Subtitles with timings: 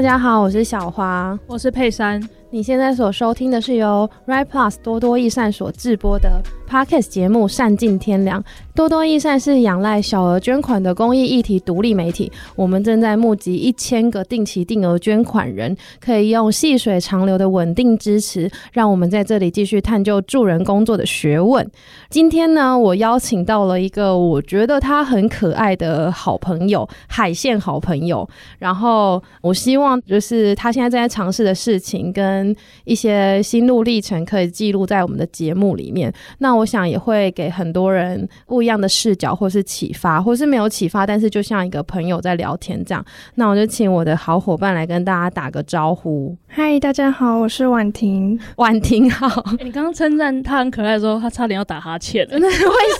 [0.00, 2.26] 大家好，我是小花，我是佩珊。
[2.48, 8.42] 你现在所收听的是由 Right Plus 多多益善所制播的 Podcast 节目《善尽天良》。
[8.80, 12.32] 多多益善是仰赖小额捐款的公益议题独立媒体。
[12.56, 21.70] 我们正在募集一千个定期定额捐款人，可以用细水长流的稳定支持，让我们在这里继续探究助人工作的学问。
[22.08, 28.26] 今天呢，我邀请到了一个我觉得他很可爱的好朋友，海线好朋友。
[28.58, 32.56] 然后我希望就是他现在正在尝试的事情跟。
[32.84, 43.04] 一些心路历程可以记录在我们的节目里面，那我想也会给很多人不一样的视角，或是启发，或是没有启发，但是就像一个朋友在聊天这样。
[43.34, 46.36] 那我就请我的好伙伴来跟大家打个招呼。
[46.46, 48.38] 嗨，大家好，我是婉婷。
[48.56, 49.28] 婉婷好。
[49.58, 52.26] 欸，你刚刚称赞她很可爱的时候，她差点要打哈欠。
[52.30, 52.50] 那为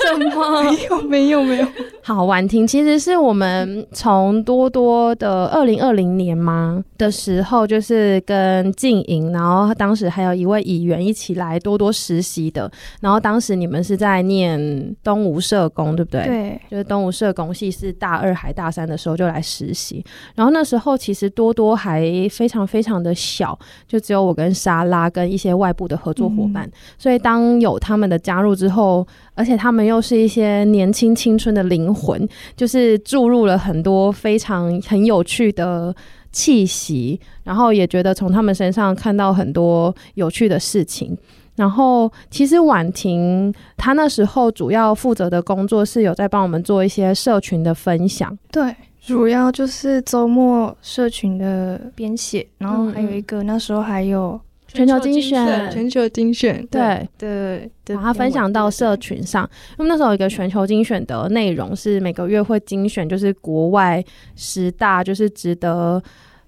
[0.05, 0.63] 什么？
[0.65, 1.67] 没有，没有，没有。
[2.03, 9.33] 好，婉婷其实是我们从多多的二零二零年吗的时候，就是跟静莹。
[9.33, 16.23] 然后当时还有一位议员一起来多多实习的，然后当时你们是在念东吴社工，对不对？
[16.25, 20.05] 对，就是东吴社工系是大二还大三的时候就来实习，
[20.37, 35.95] 然后那时候其实多多还非常非常的小，就只有我跟莎拉跟一些外部的合作伙伴，嗯、所以当有他们的加入之后，而且他们又是一些年轻青春的灵魂，就是注入了很多非常很有趣的。
[36.33, 41.19] 气息，然后也觉得从他们身上看到很多有趣的事情。
[41.57, 54.41] 然后其实婉婷她那时候主要负责的工作是有在帮我们做一些社群的分享，对，主要就是周末社群的编写，然后还有一个、嗯、那时候还有。
[54.73, 59.43] 全球精选，全球精选，对对，把它分享到社群上。
[59.77, 64.01] 因为那时候有一个全球精选的内容是每个月会精选，就是国外
[64.37, 66.01] 十大，就是值得。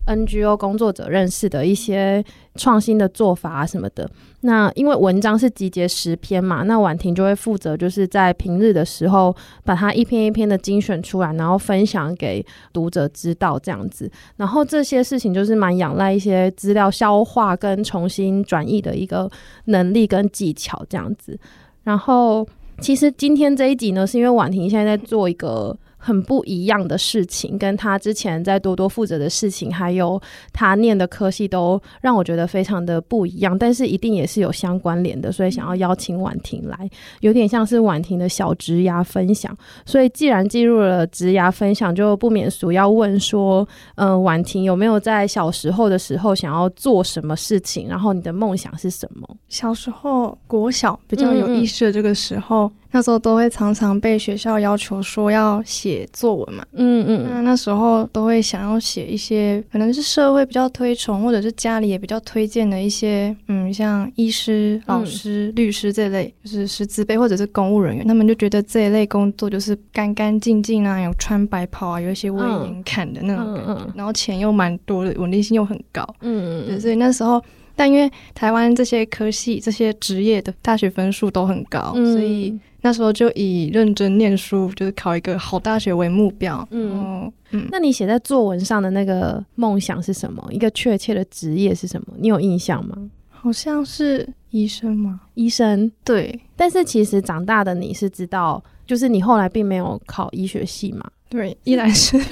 [0.06, 2.24] NGO 工作者认识的一些
[2.56, 14.10] 创新的做法啊什么的，那因为文章是集结十篇嘛，那婉婷就会负责就是在平日的时候把它一篇一篇的精选出来，然后分享给读者知道这样子。
[14.36, 19.30] 然后这些事情就是蛮仰赖一些资料消化跟重新转译的一个
[19.66, 21.38] 能力跟技巧这样子。
[21.84, 22.46] 然后
[22.80, 25.76] 其实今天这一集呢，是因为婉婷现在在做一个。
[26.04, 30.20] 很不一样的事情，跟他之前在多多负责的事情，还有
[30.52, 33.56] 他念的科系，都让我觉得非常的不一样。
[33.56, 36.90] 但是一定也是有相关联的，所以想要邀请婉婷来，
[37.20, 39.56] 有点像是婉婷的小职涯分享。
[39.86, 47.86] 所以既然进入了职涯分享，就不免俗要问说，嗯、呃，婉婷有没有在小时候的时候想要做什么事情？
[47.88, 49.28] 然后你的梦想是什么？
[49.48, 52.68] 小时候国小比较有意识的这个时候。
[52.92, 77.42] 那时候都会常常被学校要求说要写作文嘛，嗯嗯，那那时候都会想要写一些可能是社会比较推崇，或者是家里也比较推荐的一些，嗯，像医师、老师、嗯、律师这类，就是师资辈或者是公务人员，他们就觉得这一类工作就是干干净净啊，有穿白袍啊，有一些威严感的那种感觉，然后钱又蛮多的，稳定性又很高，嗯嗯，所以那时候。
[77.74, 86.66] 但因为台湾这些科系、这些职业的大学分数都很高，嗯，所以那时候就以认真念书，就是考一个好大学为目标。
[86.70, 90.46] 嗯嗯，那你写在作文上的那个梦想是什么？
[90.50, 92.08] 一个确切的职业是什么？
[92.18, 92.96] 你有印象吗？
[93.30, 95.20] 好像是医生吗？
[95.34, 96.38] 医生，对。
[96.56, 101.10] 但是其实长大的你是知道，就是你后来并没有考医学系嘛？
[101.32, 102.18] 对，依然是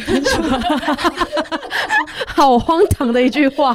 [2.27, 3.75] 好荒唐的一句话，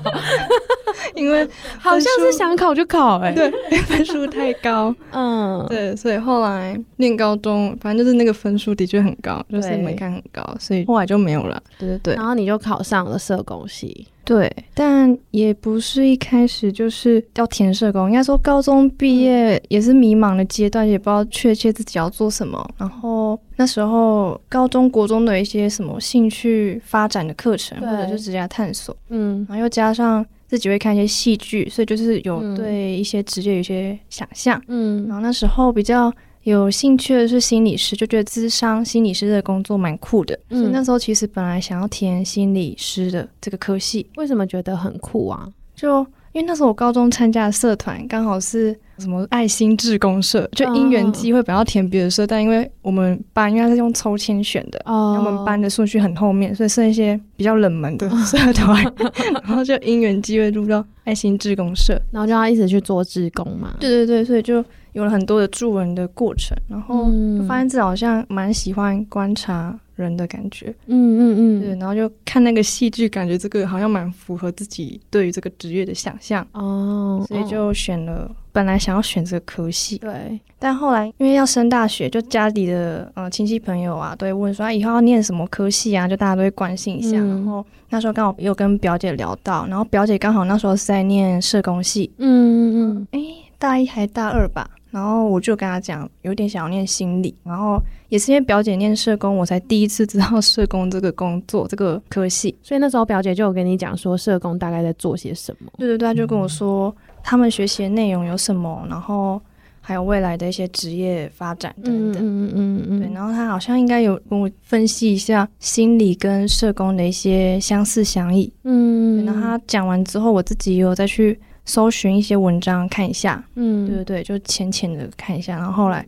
[1.16, 1.48] 因为
[1.80, 14.08] 好像是想考就考，欸，哎，对，分数太高， 嗯，对，所以后来念高中，反正就是那个分数的确很高，就是门槛很高，所以后来就没有了，对对对，然后你就考上了社工系。
[14.26, 22.68] 对，但也不是一开始就是要填社工，应该说高中毕业也是迷茫的阶段，也不知道确切自己要做什么。
[22.78, 36.12] 然后那时候高中国中的一些什么兴趣发展的课程，或者是职业探索，嗯，然后又加上自己会看一些戏剧，所以就是有对一些职业有一些想象，嗯，然后那时候比较。
[36.46, 40.40] 有兴趣的是心理师，就觉得咨商心理师的工作蛮酷的。
[40.50, 44.06] 嗯，所以那时候其实本来想要填心理师的这个科系。
[44.16, 45.50] 为什么觉得很酷啊？
[45.76, 46.02] 就
[46.34, 58.84] 因为那时候我高中参加的社团刚好是什么爱心志工社，就因缘机会本来要填别的社，但因为我们班应该是用抽签选的，哦，我们班的顺序很后面，所以剩一些比较冷门的 社团，
[59.44, 63.76] 然后就因缘机会入到爱心志工社，然后就要一直去做志工嘛。
[63.80, 64.64] 对对对，所以就。
[64.96, 70.74] 有了很多的助人的过程，然后就发现自己好像蛮喜欢观察人的感觉。
[70.88, 78.34] 嗯嗯嗯，对，然后就看那个戏剧，感觉这个好像蛮符合自己对于这个职业的想象哦，所以就选了。
[78.54, 87.18] 本来想要选这个科系，对，但后来因为要升大学，就家里的呃亲戚朋友啊都会问说，啊，以后要念什么科系啊，就大家都会关心一下。
[87.18, 94.70] 嗯、然后那时候刚好有跟表姐聊到，然后表姐刚好那时候是在念社工系，嗯嗯嗯，哎、欸，大一还大二吧。
[94.96, 97.36] 然后我就跟他讲，有点想要念心理。
[97.44, 102.56] 然后也是因为表姐念社工，我才第一次知道 社工这个工作这个科系。
[102.64, 105.70] 所以那时候表姐就有跟你讲说，社工大概在做些什么。
[105.78, 106.96] 对对对，他就跟我说。
[107.28, 108.86] 他们学习的内容有什么？
[108.88, 109.42] 然后
[109.82, 112.22] 还有未来的一些职业发展等等。
[112.24, 118.54] 嗯嗯嗯对，然后他好像应该有跟我分析一下心理跟社工的一些相似相异。
[118.64, 123.44] 嗯，然后他讲完之后，我自己也有再去搜寻一些文章看一下。
[123.56, 125.58] 嗯，对对对，就浅浅的看一下。
[125.58, 126.06] 然后后来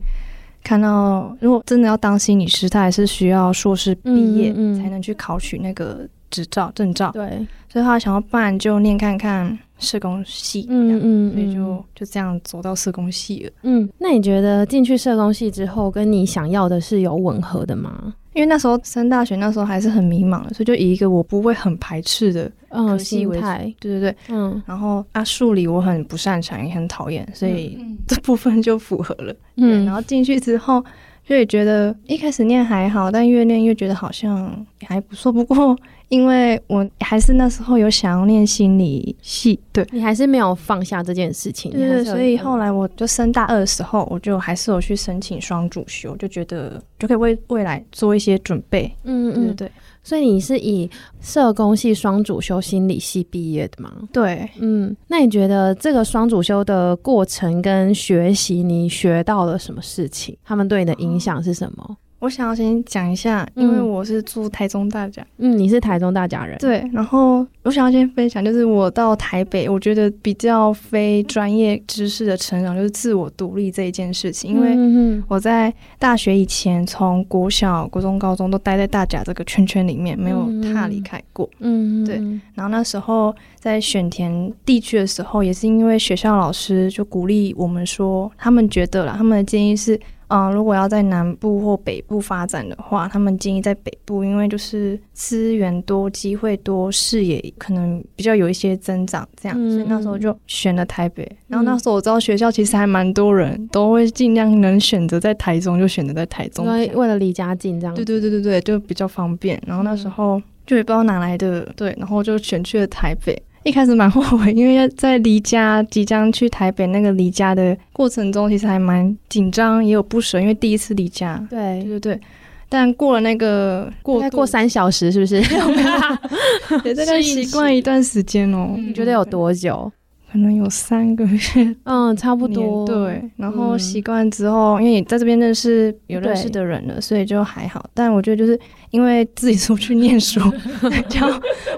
[0.64, 7.12] 看到，如果真的要当心理师，他还是需要硕士毕业才能去考取那个执照证照。
[7.12, 9.58] 对，所以他想要不然就念看看。
[9.80, 13.52] 社工系，嗯嗯，所以就就这样走到社工系了。
[13.62, 18.16] 嗯，那你觉得进去社工系之后，跟你想要的是有吻合的吗？
[18.38, 24.62] 因为那时候升大学，那时候还是很迷茫的，所以就以一个我不会很排斥的嗯心态，对对对，嗯。
[24.64, 27.76] 然后啊，数理我很不擅长，也很讨厌，所以
[28.08, 29.36] 这部分就符合了。
[29.56, 30.86] 嗯，然后进去之后，
[31.28, 35.32] 就也觉得一开始念还好，但越念越觉得好像还不错。
[35.32, 35.78] 不过。
[36.10, 49.72] 因为我还是那时候有想要念心理系，对，你还是没有放下这件事情，对，所以后来我就升大二的时候，我就还是有去申请双主修，就觉得就可以为未来做一些准备，嗯嗯对，对。
[50.08, 50.90] 所以你是以
[51.20, 53.92] 社工系双主修心理系毕业的吗？
[54.14, 60.38] 对，嗯，那你觉得这个双主修的过程跟学习，你学到了什么事情？
[60.46, 61.98] 他们对你的影响是什么？
[62.20, 66.84] 哦我想要先讲一下，因为我是住台中大甲，嗯，你是台中大甲人，对。
[66.92, 74.52] 然后我想要先分享，就是我到台北，我觉得比较非专业知识的成长，就是自我独立这一件事情。
[74.52, 82.16] 因为我在大学以前，从国小、国中、高中都待在大甲这个圈圈里面，没有踏离开过，嗯，对。
[82.56, 89.98] 然后那时候在选填地区的时候，也是因为学校老师就鼓励我们说，他们觉得啦，他们的建议是。
[90.30, 101.26] 嗯，如果要在南部或北部发展的话，他们建议在北部，因为就是资源多、机会多、视野可能比较有一些增长，这样，嗯、所以那时候就选了台北。
[101.48, 107.96] 然后那时候我知道学校其实还蛮多人都会尽量能选择在台中就选择在台中，因为为了离家近这样。
[107.96, 109.62] 对对对对对，就比较方便。
[109.66, 113.42] 然后那时候就也不知道哪来的，对，然后就选去了台北。
[113.68, 121.46] 一开始蛮后悔， 因为在离家即将去台北那个离家的过程中，其实还蛮紧张，也有不舍，因为第一次离家。
[121.50, 122.22] 对对对对，
[122.70, 125.42] 但过了那个过大概过三小时，是不是？
[126.86, 128.76] 也大概习惯一段时间哦。
[128.78, 129.92] 你觉得有多久？
[130.32, 132.86] 可能有三个月，嗯， 差不多。
[132.86, 137.84] 对，然后习惯之后，嗯、因为你在这边认识有认识的人了，所以就还好。
[137.94, 138.60] 但我觉得就是
[138.92, 140.40] 因为自己出去念书，
[141.08, 141.20] 就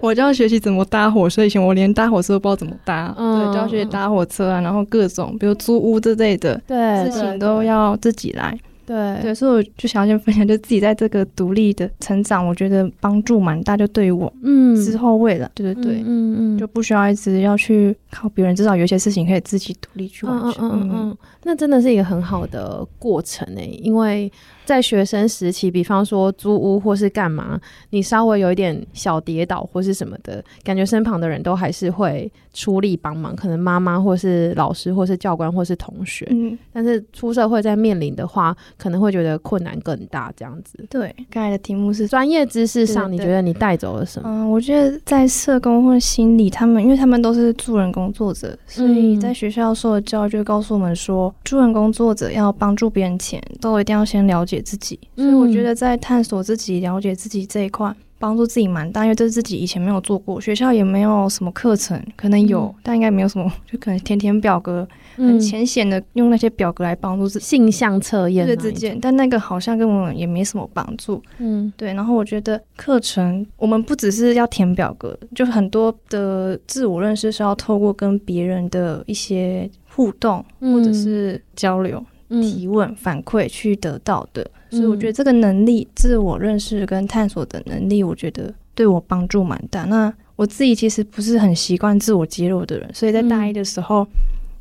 [0.01, 1.45] 我就要学习怎么搭火车。
[1.45, 8.57] 以前我连搭火车都不知道怎么搭，嗯、对，就要学习搭火车啊，然后各种比如租屋之类的事情都要自己来。
[8.89, 13.77] 对对，所以我就想要先分享，就自己在这个独立的成长，我觉得帮助蛮大。
[13.77, 20.69] 就对于我，嗯，之后为了，对对对，嗯嗯，就不需要一直要去靠别人，至少有一些事情可以自己独立去完成。
[20.69, 24.31] 嗯嗯嗯，那真的是一个很好的过程诶，因为。
[24.69, 27.59] 在学生时期，比方说租屋或是干嘛，
[27.89, 36.27] 你稍微有一点小跌倒或是什么的，感觉身旁的人都还是会出力帮忙，可能妈妈或是老师或是教官或是同学。
[36.29, 40.31] 嗯，但是出社会在面临的话，可能会觉得困难更大。
[40.37, 40.85] 这样子。
[40.87, 44.29] 对，刚才的题目是专业知识上，你觉得你带走了什么？
[44.29, 71.93] 嗯，我觉得在社工或心理，他们因为他们都是助人工作者，所以在学校受的教育就告诉我们说，助人工作者要帮助别人前，都一定要先了解自己，所以我觉得在探索自己、了解自己这一块，帮助自己蛮大，因为这是自己以前没有做过，学校也没有什么课程，可能有，但应该没有什么， 就可能填填表格，很浅显的用那些表格来帮助自己，性向测验，对自己，但那个好像跟我们也没什么帮助，嗯，对。
[71.93, 82.03] 然后我觉得课程，我们不只是要填表格，就很多的自我认识是要透过跟别人的一些互动或者是交流。
[82.29, 89.83] 提问、反馈去得到的，所以我觉得这个能力、自我认识跟探索的能力，我觉得对我帮助蛮大。
[89.85, 94.07] 那我自己其实不是很习惯自我揭露的人，所以在大一的时候，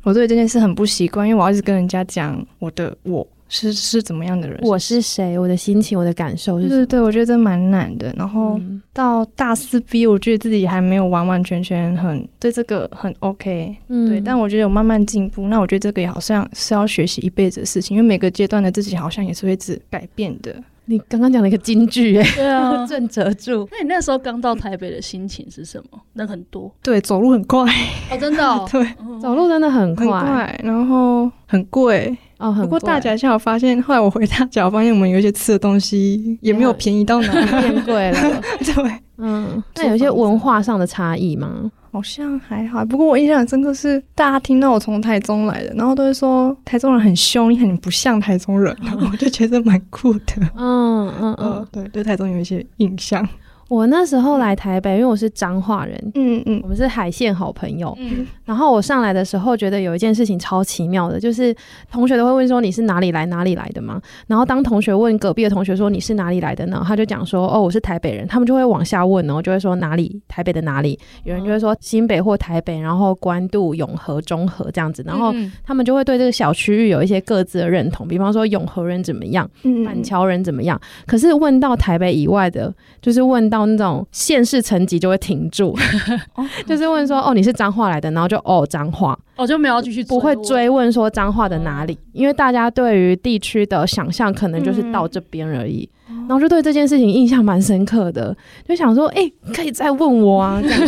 [0.03, 6.75] 我对这件事很不习惯，因为我要一直跟人家讲我的我，是是怎么样的人，我是谁，我的心情，我的感受是什么？
[6.77, 8.13] 对对对，我觉得这蛮难的。
[8.15, 8.59] 然后
[8.93, 14.21] 到大四毕业，我觉得自己还没有完完全全很对这个很 OK，嗯，对。
[14.21, 15.47] 但我觉得有慢慢进步。
[15.47, 20.55] 那我觉得这个也好像是要学习一辈子的事情，因为每个阶段的自己好像也是会自改变的。
[20.85, 23.67] 你刚刚讲了一个金句，哎，对啊， 正折住。
[23.71, 25.99] 那你那时候刚到台北的心情是什么？
[26.13, 27.63] 人很多，对，走路很快，
[28.11, 28.83] 哦，真的，哦， 对，
[29.21, 32.15] 走路真的很快，很快，然后很贵。
[32.39, 38.41] 哦，很不过大甲现在我发现，后来我回大甲，我发现我们有一些吃的东西也没有便宜到哪里， 变贵了。
[38.63, 41.69] 对，嗯，那有一些文化上的差异吗？
[41.91, 42.85] 好像还好。
[42.85, 50.35] 不过我印象很深刻是，大家听到我从台中来的，然后都会说台中人很凶，你很不像台中人，然后我就觉得蛮酷的。
[50.55, 53.27] 嗯 嗯嗯，对，对台中有一些印象。
[53.67, 61.55] 我那时候来台北，因为我是彰化人，嗯嗯，我们是海线好朋友，嗯，然后我上来的时候，觉得有一件事情超奇妙的，就是
[61.91, 64.01] 同学都会问说，你是哪里来哪里来的吗？
[64.25, 66.83] 然后当同学问隔壁的同学说，你是哪里来的呢？
[66.83, 75.31] 他就讲说哦，我是台北人，他们就会往下问，然后就会说哪里台北的哪里，有人就会说新北或台北，然后关渡、永和、中和这样子，然后
[75.63, 79.47] 他们就会对这个小区域有一些各自的认同，比方说永和人怎么样，
[79.85, 85.77] 板桥人怎么样，可是问到台北以外的，就是问到那种县市层级就会停住，
[86.65, 98.35] 就是问说哦，你是彰化来的，然后就哦脏话，我、哦、就没有继续不会追问说脏话的哪里，因为大家对于地区的想象可能就是到这边而已，嗯、然后就对这件事情印象蛮深刻的，
[98.67, 100.79] 就想说哎、欸，可以再问我啊， 这样。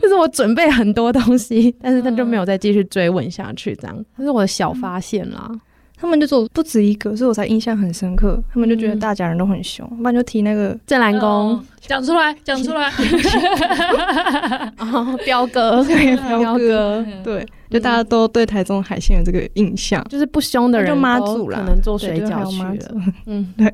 [0.00, 4.04] 就是我准备很多东西，但是他就没有再继续追问下去，这样。
[4.16, 5.50] 这是我的小发现啦。
[6.00, 8.42] 他们就说不止一个，所以我才印象很深刻。
[8.52, 12.90] 他们就觉得大家人都很凶，不然就提那个郑南宫，讲出来， 讲出来。
[15.24, 22.94] 彪哥，彪哥，对，就大家都对台中海鲜有这个印象，就是不凶的人，就妈祖啦，可能做水饺去了。
[23.26, 23.70] 嗯， 对。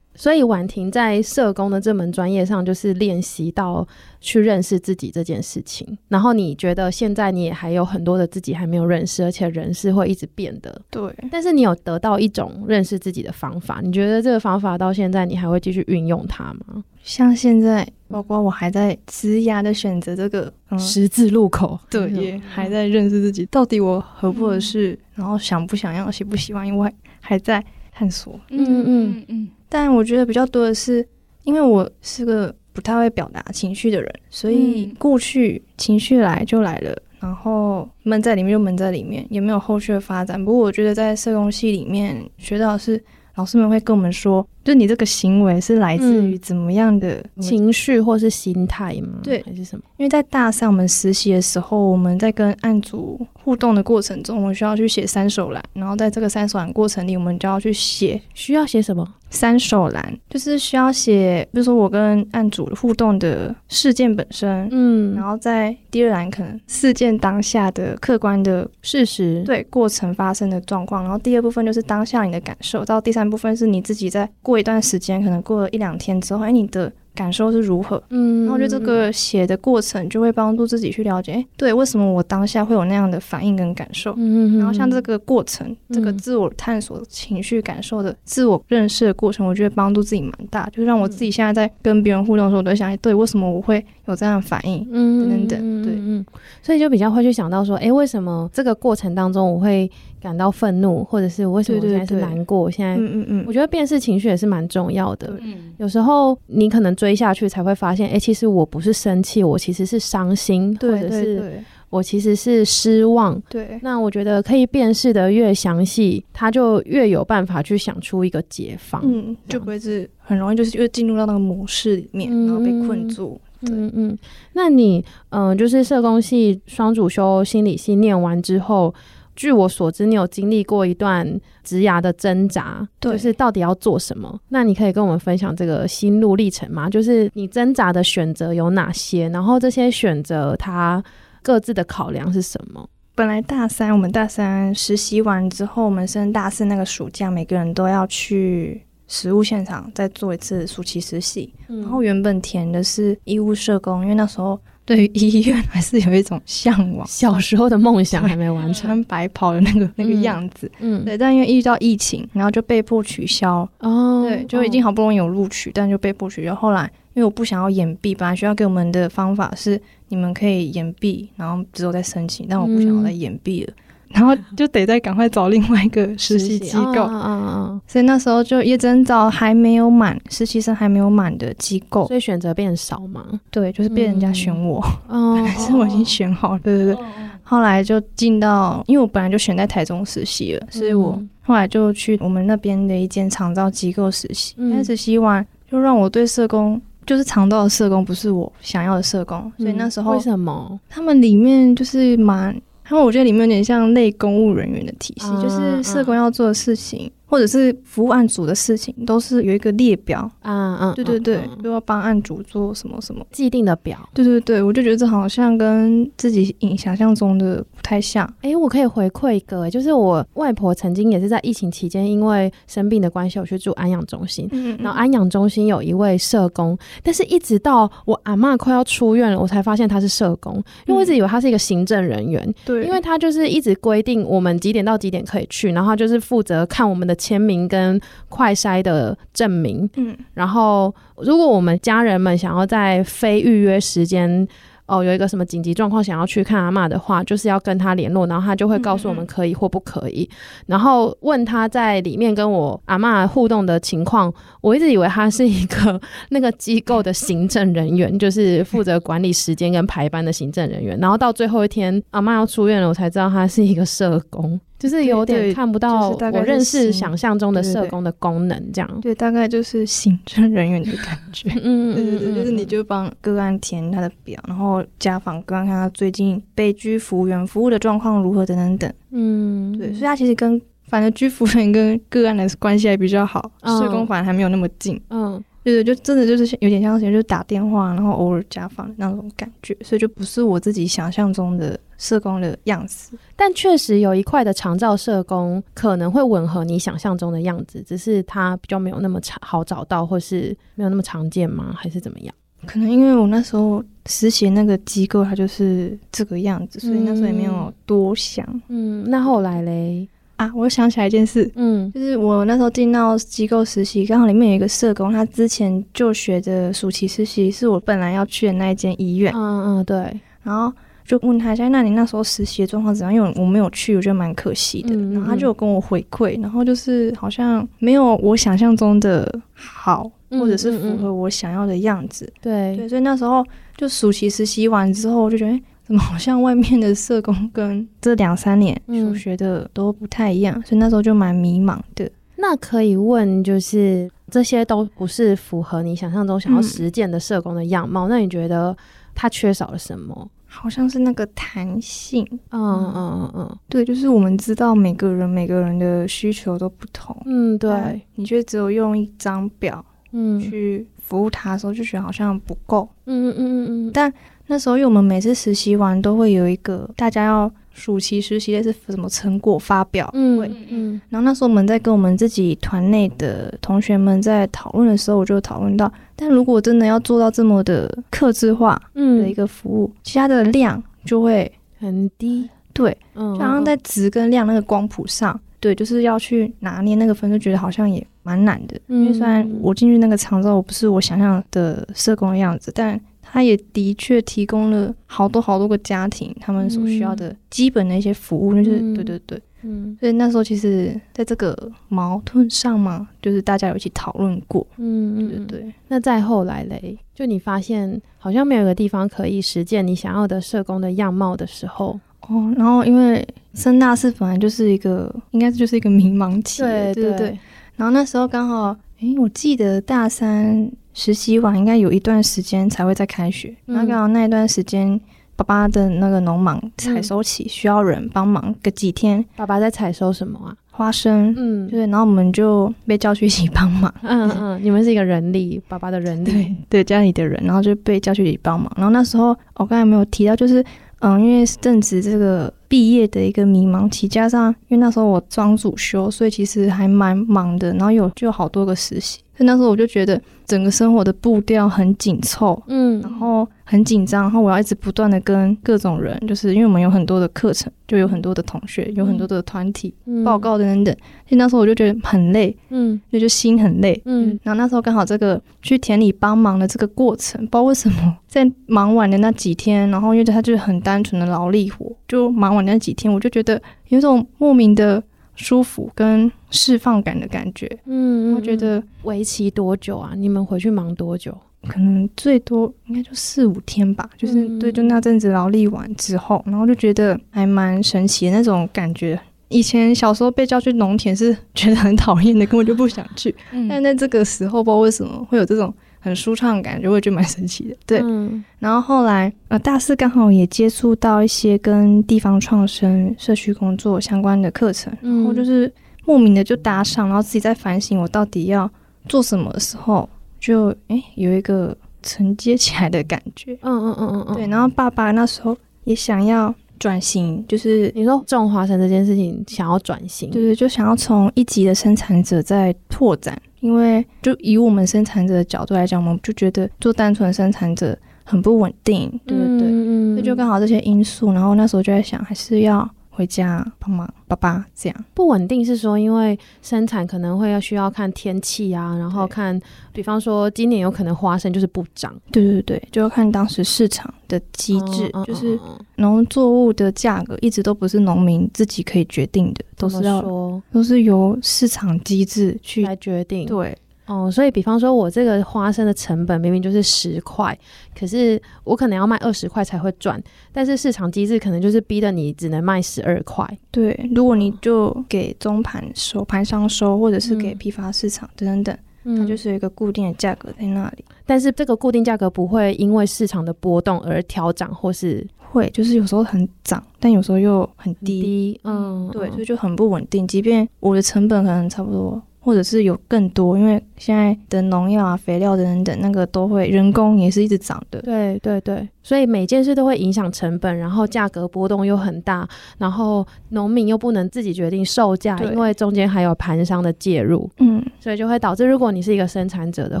[0.22, 3.84] 所以婉婷在社工的这门专业上，就是练习到
[4.20, 5.98] 去认识自己这件事情。
[6.06, 10.80] 然后你觉得现在你也还有很多的自己还没有认识，而且人是会一直变的。
[10.90, 11.12] 对。
[11.28, 16.84] 但是你有得到一种认识自己的方法，你觉得这个方法到现在你还会继续运用它吗？
[17.02, 28.38] 像现在，包括我还在职涯的选择这个、嗯、十字路口，对，也还在认识自己，到底我合不合适，嗯、然后想不想要，喜不喜欢，因为还在探索。
[28.50, 29.24] 嗯嗯嗯。
[29.26, 31.06] 嗯但我觉得比较多的是，
[31.44, 40.42] 因为我是个不太会表达情绪的人，所以过去情绪来就来了，然后闷在里面就闷在里面，也没有后续的发展。
[40.44, 43.02] 不过我觉得在社工系里面学到的是，
[43.36, 49.18] 老师们会跟我们说，就你这个行为是来自于怎么样的情绪或是心态吗？
[49.22, 49.82] 对，还是什么？
[49.96, 59.06] 因为在大三我们实习的时候，我们在跟案主互动的过程中，我们需要去写三手栏，然后在这个三手栏过程里，我们就要去写，需要写什么？
[59.30, 76.92] 三手栏就是需要写，比如说我跟案主互动的事件本身，嗯，然后在第二栏可能事件当下的客观的事实，对过程发生的状况，然后第二部分就是当下你的感受，到第三部分是你自己在过一段时间，可能过了一两天之后，哎，你的。
[77.14, 78.02] 感受是如何？
[78.08, 84.14] 嗯，然后我觉得这个写的过程就会帮助自己去了解，哎，对，为什么我当下会有那样的反应跟感受？
[84.16, 94.86] 嗯，然后像这个过程，嗯、这个自我探索情绪感受的自我认识的过程，我觉得帮助自己蛮大，就让我自己现在在跟别人互动的时候，我都想，哎，对，为什么我会有这样的反应？
[94.90, 96.24] 嗯，等等，对，嗯，
[96.60, 99.88] 所以就比较会去想到说，哎，为什么这个过程当中我会
[100.20, 102.70] 感到愤怒，或者是我为什么我现在是难过？
[102.70, 105.32] 现在，嗯嗯嗯，我觉得辨识情绪也是蛮重要的。
[105.40, 113.40] 嗯，有时候你可能追下去才会发现，哎，其实我不是生气，我其实是伤心，或者是我其实是失望。
[113.48, 119.00] 对，那我觉得可以辨识的越详细，他就越有办法去想出一个解放。
[119.04, 123.40] 嗯，就不会是很容易就是越进入到那个模式里面，然后被困住。
[123.70, 124.18] 嗯嗯，
[124.54, 128.94] 那你嗯、呃，就是社工系双主修心理系念完之后。
[129.34, 131.26] 据我所知，你有经历过一段
[131.64, 134.38] 职涯的挣扎，就是到底要做什么？
[134.50, 136.86] 那你可以跟我们分享这个心路历程吗？
[136.86, 139.30] 就是你挣扎的选择有哪些？
[139.30, 141.02] 然后这些选择它
[141.42, 142.86] 各自的考量是什么？
[143.14, 151.52] 本来大三，我们大三实习完之后，我们升大四那个暑假，每个人都要去实务现场再做一次暑期实习。
[151.68, 154.58] 嗯、然后原本填的是医务社工，因为那时候。
[154.84, 161.16] 对于医院还是有一种向往，小时候的梦想还没完成， 穿白袍的那个那个样子，嗯，对。
[161.16, 163.66] 但因为遇到疫情，然后就被迫取消。
[163.78, 166.52] 哦，对，就已经好不容易有录取，但就被迫取消。
[166.52, 173.72] 后来因为我不想要延毕，本来学校给我们的方法是你们可以延毕，然后之后再申请，但我不想要再延毕了。
[174.12, 177.02] 然后就得再赶快找另外一个实习机构。
[177.08, 177.80] 嗯嗯嗯。
[177.86, 183.24] 所以那时候就也只能找还没有满实习生还没有满的机构，所以选择变少嘛。
[183.50, 184.78] 对，就是被人家选我。
[185.08, 186.60] 哦、嗯，还是我已经选好了。
[186.62, 187.04] 对对对。
[187.44, 194.54] 后来就进到，因为我本来就选在台中实习了，所以我后来就去我们那边的一间长照机构实习。
[194.56, 199.52] 嗯、但实习完，就让我对社工，就是长照的社工，不是我想要的社工。
[199.58, 200.80] 所以那时候、嗯、为什么？
[200.88, 207.10] 他们里面就是蛮，他们我觉得里面有点像类公务人员的体系，嗯、就是社工要做的事情。
[207.32, 210.30] 嗯或者是服务案组的事情，都是有一个列表。
[210.42, 213.26] 啊，嗯，对对对，都要帮案组做什么什么。
[213.32, 218.26] 既定的表，对对对，我就觉得这好像跟自己想象中的不太像。
[218.42, 237.16] 哎、欸，我可以回馈一个，就是我外婆曾经也是在疫情期间，因为生病的关系，我去住安养中心，嗯，然后安养中心有一位社工，但是一直到我阿妈快要出院了，我才发现她是社工，因为我一直以为她是一个行政人员，对、嗯，因为她就是一直规定我们几点到几点可以去，然后他就是负责看我们的。
[237.22, 244.46] 签名跟快筛的证明，嗯，然后如果我们家人们想要在非预约时间，
[244.86, 250.36] 哦，有一个什么紧急状况想要去看阿嬷的话，就是要跟他联络，然后他就会告诉我们可以或不可以，嗯、
[250.66, 254.32] 然后问他在里面跟我阿嬷互动的情况。
[254.60, 256.00] 我一直以为他是一个
[256.30, 264.60] 那个机构的行政人员，就是负责管理时间跟排班的行政人员，然后到最后一天阿妈要出院了，我才知道他是一个社工。
[264.82, 269.00] 就是有点看不到我认识想象中的社工的功能，这样。
[269.00, 271.48] 对，大概就是行政人员的感觉。
[271.62, 278.92] 嗯， 对对对，就是你就帮个案填他的表，然后家访个案，看他最近被居服务员服务的状况如何等等等。
[279.12, 285.00] 嗯，对，所以他其实跟反正居服员跟个案的关系还比较好，社工反而还没有那么近。
[285.10, 285.40] 嗯。
[285.64, 293.16] 对对，就真的就是有点像是就打电话，然后偶尔家访的那种感觉，所以就不是我自己想象中的社工的样子。
[293.36, 301.72] 但确实有一块的长照社工可能会吻合你想象中的样子，只是它比较没有那么常好找到，或是没有那么常见吗？
[301.76, 302.34] 还是怎么样？
[302.66, 308.44] 可能因为我那时候实习那个机构，它就是这个样子，所以那时候也没有多想。
[308.68, 310.08] 嗯，那后来嘞？
[310.42, 320.72] 啊，我想起来一件事，嗯，就是我那时候进到机构实习，刚好里面有一个社工，他之前就学的暑期实习是我本来要去的那一间医院，嗯嗯，对，然后
[321.04, 323.14] 就问他一下，那你那时候实习的状况怎样？
[323.14, 324.96] 因为我没有去，我觉得蛮可惜的。
[324.96, 332.28] 嗯嗯，然后他就有跟我回馈，然后就是好像没有我想象中的好，或者是符合我想要的样子。
[332.40, 335.60] 对对，所以那时候就暑期实习完之后，我就觉得。
[335.92, 342.10] 怎么好像外面的社工跟这两三年所学的都不太一样，嗯、所以那时候就蛮迷茫的。
[342.36, 348.74] 那可以问，就是这些都不是符合你想象中想要实践的社工的样貌，嗯、那你觉得
[349.14, 350.26] 他缺少了什么？
[350.46, 352.26] 好像是那个弹性。
[352.52, 357.14] 嗯嗯嗯嗯，对，就是我们知道每个人每个人的需求都不同。
[357.26, 362.88] 嗯，对，你却只有用一张表，嗯，去服务他的时候，就觉得好像不够。
[363.04, 364.10] 嗯嗯嗯嗯，但。
[364.46, 393.00] 那时候，因为我们每次实习完都会有一个大家要暑期实习的是什么成果发表会，嗯嗯，然后那时候我们在跟我们自己团内的同学们在讨论的时候，我就讨论到，但如果真的要做到这么的克制化的一个服务，嗯、其他的量就会很低，对，嗯，就好像在值跟量那个光谱上，对，就是要去拿捏那个分，就觉得好像也蛮难的，嗯、因为虽然我进去那个厂之后，我不是我想象的社工的样子，但。
[393.32, 401.56] 他也的确提供了好多好多个家庭他们所需要的基本的一些服务，嗯、就是对对对，嗯，所以那时候其实在这个
[401.88, 405.74] 矛盾上嘛，就是大家有一起讨论过，嗯对对对。
[405.88, 417.38] 那再后来嘞，就你发现好像没有一个地方可以实践你想要的社工的样貌的时候，哦，然后因为升大四本来就是一个，应该就是一个迷茫期，对对对，对。
[417.76, 420.70] 然后那时候刚好，诶，我记得大三。
[420.94, 425.00] 实习完应该有一段时间才会再开学，然后刚好那一段时间，
[425.36, 429.24] 爸爸的那个农忙采收期需要人帮忙个几天。
[429.36, 430.54] 爸爸在采收什么啊？
[430.70, 431.34] 花生。
[431.36, 433.92] 嗯，对，然后我们就被叫去一起帮忙。
[434.02, 438.70] 嗯嗯，你们是一个人力，爸爸的人力，对，对家里的人，然后就被叫去一起帮忙。
[438.76, 440.64] 然后那时候我刚才没有提到，就是
[441.00, 447.70] 嗯，因为正值这个毕业的一个迷茫期，加上因为那时候我装主修，所以其实还蛮忙的。
[447.74, 449.20] 然后有就有好多个实习。
[449.34, 460.94] 所以那时候我就觉得整个生活的步调很紧凑，嗯，然后很紧张，然后我要一直不断的跟各种人，就是因为我们有很多的课程，就有很多的同学，有很多的团体、嗯、报告等等等。
[461.26, 464.38] 所以那时候我就觉得很累，嗯，就就心很累，嗯。
[464.42, 475.02] 然后那时候刚好这个去田里帮忙的这个过程，不知道为什么在忙完的那几天，然后因为他就是很单纯的劳力活，就忙完那几天，我就觉得有种莫名的
[475.34, 477.70] 舒服跟释放感的感觉。
[477.86, 480.12] 嗯，我觉得为期多久啊？
[480.16, 481.36] 你们回去忙多久？
[481.68, 484.10] 可能最多应该就四五天吧。
[484.16, 489.18] 就是对，就那阵子劳力完之后，然后就觉得还蛮神奇的那种感觉。
[489.48, 493.34] 以前小时候被叫去农田是觉得很讨厌的，根本就不想去。
[493.52, 497.76] 嗯、但在这个时候，不知道为什么会有这种很舒畅的感觉，我也觉得蛮神奇的。
[497.86, 505.72] 对，嗯、然后后来呃大四刚好也接触到一些跟地方创生、社区工作相关的课程，嗯、然后就是
[506.04, 508.68] 莫名的就搭上，然后自己在反省我到底要
[509.08, 510.08] 做什么的时候，
[510.40, 513.54] 就哎、欸、有一个承接起来的感觉。
[513.62, 514.46] 嗯嗯嗯嗯嗯，对。
[514.48, 516.54] 然后爸爸那时候也想要。
[516.82, 529.68] 转型就是你说种花生这件事情，想要转型，对对，就想要从一级的生产者在拓展，因为就以我们生产者的角度来讲，我们就觉得做单纯生产者很不稳定，对不对？
[529.68, 532.90] 嗯，那就刚好这些因素，然后那时候就在想，还是要。
[533.14, 535.04] 回家帮忙，爸爸这样。
[535.12, 539.60] 不稳定是说，因为生产可能会要需要看天气啊，然后看，
[539.92, 545.60] 比方说今年有可能花生就是不涨，对对对，就要看当时市场的机制，就是
[545.96, 550.62] 农作物的价格一直都不是农民自己可以决定的，都是要说？
[550.72, 553.76] 都是由市场机制去来决定，对。
[554.06, 557.56] 哦，所以比方说，我这个花生的成本明明就是十块，
[557.98, 560.20] 可是我可能要卖二十块才会赚，
[560.52, 563.46] 但是市场机制可能就是逼得你只能卖十二块。
[563.70, 571.04] 对，如果你就给中盘收、盘商收，或者是给批发市场等等等，嗯、它就是有一个固定的价格在那里。
[571.24, 578.20] 但是这个固定价格不会因为市场的波动而调涨，或是会就是有时候很涨，但有时候又很低。
[578.20, 580.26] 很低，嗯，对，所以就很不稳定。
[580.26, 582.20] 即便我的成本可能差不多。
[582.44, 588.02] 或者是有更多，因为现在的农药啊、肥料等等，那个都会人工也是一直涨的。
[588.02, 597.48] 对对对，所以每件事都会影响成本，然后价格波动又很大，然后农民又不能自己决定售价，因为中间还有盘商的介入。
[597.58, 600.00] 嗯，所以就会导致，如果你是一个生产者的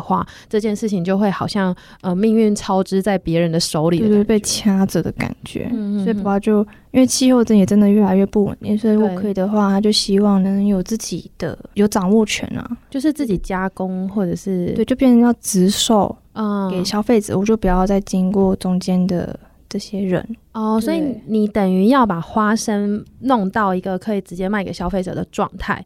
[0.00, 5.68] 话，这件事情就会好像呃命运操之在别人的手里，就是被掐着的感觉。
[5.72, 6.66] 嗯，所以爸爸就。
[6.92, 20.80] 因为气候真也真的越来越不稳定，所以如果可以的话，他就希望能有自己的有掌握权啊，就是自己加工或者是对，就变成要直售啊给消费者，嗯、我就不要再经过中间的这些人哦。
[20.80, 25.84] 所以你等于要把花生弄到一个可以直接卖给消费者的状态，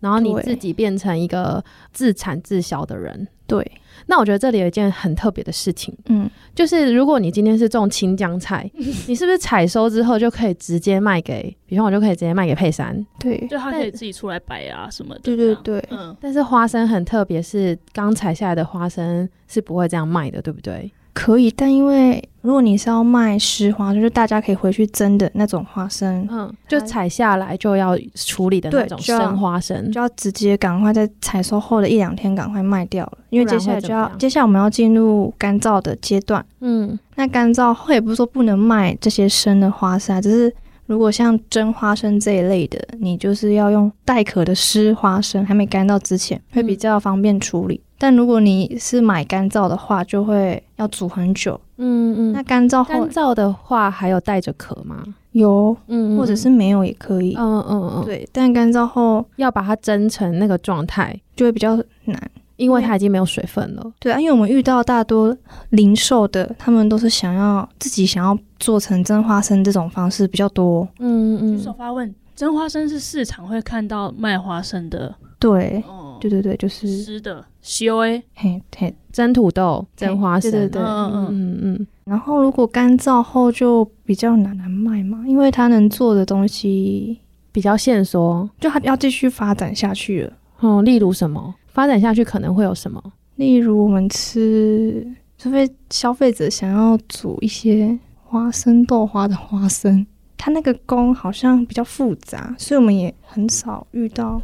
[0.00, 3.70] 然后你自己变成一个自产自销的人，对。
[4.06, 16.16] 那我觉得这里有一件很特别的事情，嗯，就是如果你今天是种青江菜，嗯、你是不是采收之后就可以直接卖给，比方我就可以直接卖给佩珊，对，就他可以自己出来摆啊什么的，对对对，嗯。
[16.20, 20.90] 但是花生很特别，是刚采下来的花生是不会这样卖的，对不对？
[21.16, 47.76] 可以，但因为如果你是要卖湿花，就是大家可以回去蒸的那种花生，嗯，就采下来就要处理的那种生花生，就要，直接赶快在采收后的一两天赶快卖掉了，因为接下来就要接下来我们要进入干燥的阶段，嗯，那干燥后也不是说不能卖这些生的花生，只是如果像蒸花生这一类的，你就是要用带壳的湿花生，还没干燥之前会比较方便处理。
[47.76, 51.60] 嗯但如果你是买干燥的话，就会要煮很久。
[51.78, 55.02] 嗯嗯，那干燥干燥的话，还有带着壳吗？
[55.32, 57.34] 有，嗯，或者是没有也可以。
[57.36, 58.26] 嗯嗯嗯，对。
[58.32, 63.92] 但干燥后要把它蒸成那个状态，就会比较难，因为它已经没有水分了。
[63.98, 65.36] 对啊，因为我们遇到大多
[65.70, 70.88] 零售的，他们都是想要自己想要做成蒸花生这种方式比较多。
[70.98, 71.58] 嗯嗯。
[71.58, 75.14] 举手发问：蒸花生是市场会看到卖花生的？
[75.38, 75.84] 对。
[76.28, 81.86] 对对对，就是湿的 C O A，嘿嘿，蒸土豆、蒸花生，对对对，嗯嗯嗯嗯。
[82.04, 87.18] 然后如果干燥后就比较难难卖嘛，因为它能做的东西
[87.52, 90.32] 比较限缩，就它要继续发展下去了。
[90.60, 91.54] 嗯，例如什么？
[91.68, 93.02] 发展下去可能会有什么？
[93.36, 100.06] 例如我们吃，除非消费者想要煮一些花生豆花的花生，
[100.38, 104.40] 它那个工好像比较复杂，所以我们也很少遇到。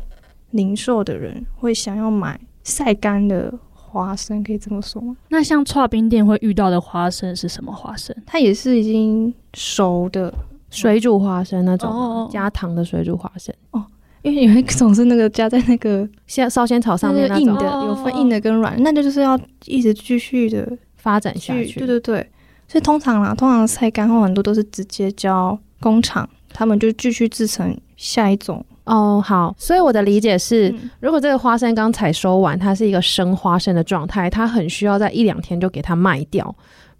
[0.52, 5.16] 零售的人会想要买晒干的花生，可以这么说吗？
[5.28, 8.16] 那像串冰店会遇到的花生是什么花生？
[8.24, 10.32] 它也是已经熟的
[10.70, 13.84] 水煮花生那种，加糖的水煮花生哦。
[14.22, 21.80] 因为有一种是那个加在那个像烧仙草上面那种硬的，有分硬的跟软，那就就是要一直继续的发展下去。
[21.80, 22.30] 对对对，
[22.68, 28.64] 所以通常啦，通常晒干后很多都是直接交工厂，他们就继续制成下一种。
[28.84, 36.54] 哦，好，所以我的理解是，嗯、如果这个花生刚采收完，它是一个生花生的状态，它很需要在一两天就给它卖掉，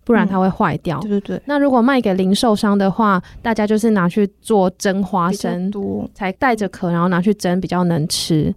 [0.05, 1.01] 不然它会坏掉。
[1.01, 1.43] 对对对。
[1.45, 5.73] 那如果卖给零售商的话，大家就是拿去做蒸花生，
[6.15, 8.55] 才带着壳，然后拿去蒸比较能吃。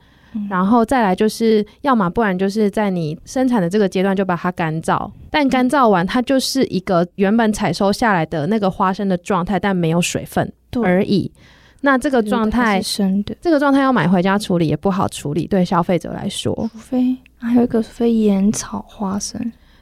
[0.49, 10.51] 然后再来就是，要么不然就是在你生产的这个阶段就把它干燥，但干燥完它就是一个原本采收下来的那个花生的状态，但没有水分
[10.83, 11.31] 而已。
[11.85, 16.53] 那这个状态，生的这个状态要买回家处理也不好处理，对消费者来说。
[16.73, 19.39] 除非还有一个非盐炒花生，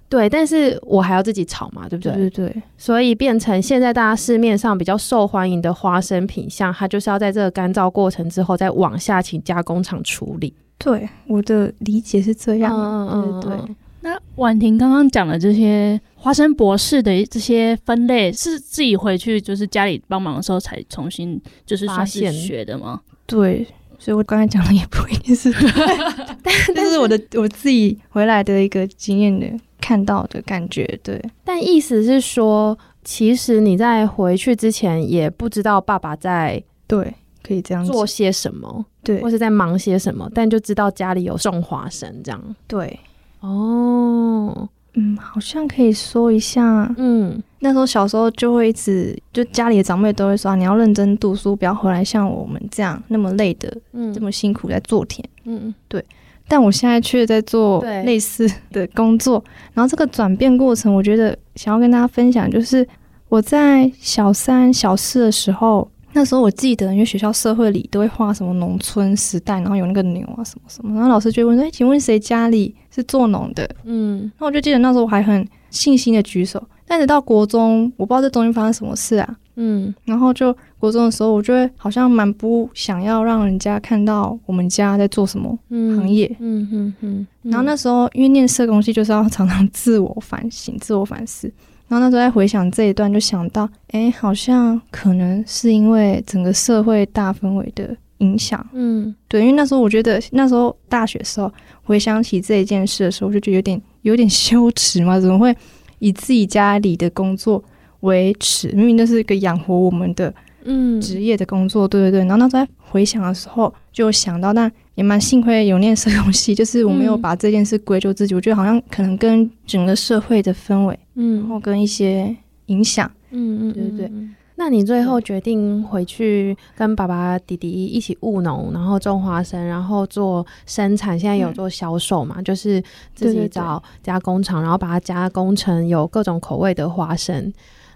[0.09, 2.13] 对，但是我还要自己炒嘛，对不对？
[2.13, 2.63] 对对对。
[2.77, 10.53] 所以变成现在大家市面上比较受欢迎的花生品相，它就是要在这个干燥过程之后再往下请加工厂处理。
[10.77, 12.75] 对，我的理解是这样。
[12.75, 13.75] 嗯嗯对，对，对。
[14.03, 22.99] 那婉婷刚刚讲的这些花生博士的这些分类，是自己回去就是家里帮忙的时候才重新就是发现学的吗？
[23.25, 23.65] 对，
[23.97, 25.49] 所以我刚才讲的也不一定是，
[26.43, 29.47] 但但是我的我自己回来的一个经验的
[29.79, 30.85] 看到的感觉。
[31.01, 42.55] 对，但意思是说，其实你在回去之前也不知道爸爸在对可以这样做些什么，对，或是在忙些什么，但就知道家里有种花生这样。
[42.67, 42.99] 对。
[43.43, 56.03] 哦，嗯，好像可以说一下，嗯，那时候小时候就会一直，就家里的长辈都会说，你要认真读书，不要回来像我们这样那么累的，嗯，这么辛苦在做田，嗯，对。
[56.47, 58.87] 但我现在却在做类似的。
[58.87, 62.87] 工作，然后这个转变过程，我觉得想要跟大家分享，就是
[63.27, 65.89] 我在小三、小四的时候。
[66.15, 76.61] 那时候我记得，因为学校社会里都会画什么农村时代，然后有那个牛啊什么什么，然后老师就会问说：“哎，请问谁家里是做农的？”嗯，那我就记得那时候我还很信心的举手。
[76.85, 87.27] 但是到国中，我不知道这中间发生什么事啊，嗯，然后就国中的时候，我就会好像蛮不想要让人家看到我们家在做什么行业，嗯嗯嗯。
[87.43, 91.51] 然后那时候因为念社工系，就是要常常自我反省、自我反思。
[91.87, 101.51] 然后那时候在回想这一段，就想到，哎，好像可能是因为整个社会大氛围的影响，嗯，对，因为那时候我觉得，那时候大学时候
[101.83, 105.55] 回想起这一件事的时候，我就觉得有点有点羞耻嘛，怎么会
[105.99, 107.63] 以自己家里的工作
[107.99, 108.69] 为耻？
[108.69, 110.33] 明明那是一个养活我们的，
[110.63, 112.19] 嗯，职业的工作，对对对。
[112.21, 114.71] 然后那时候在回想的时候，就想到，但。
[114.95, 118.35] 也蛮幸亏有念社工系，就是我没有把这件事归咎自己。
[118.35, 122.35] 嗯、我觉得好像可能跟整个社会的氛围，嗯，然后跟一些
[122.67, 124.11] 影响，嗯嗯，对对对。
[124.55, 132.35] 那你最后决定回去跟爸爸、弟弟一起务农，然后种花生，然后做生产，现在有做销售嘛？
[132.37, 132.81] 嗯、就是
[133.13, 137.51] 自己找加工厂，然后把它加工成有各种口味的花生。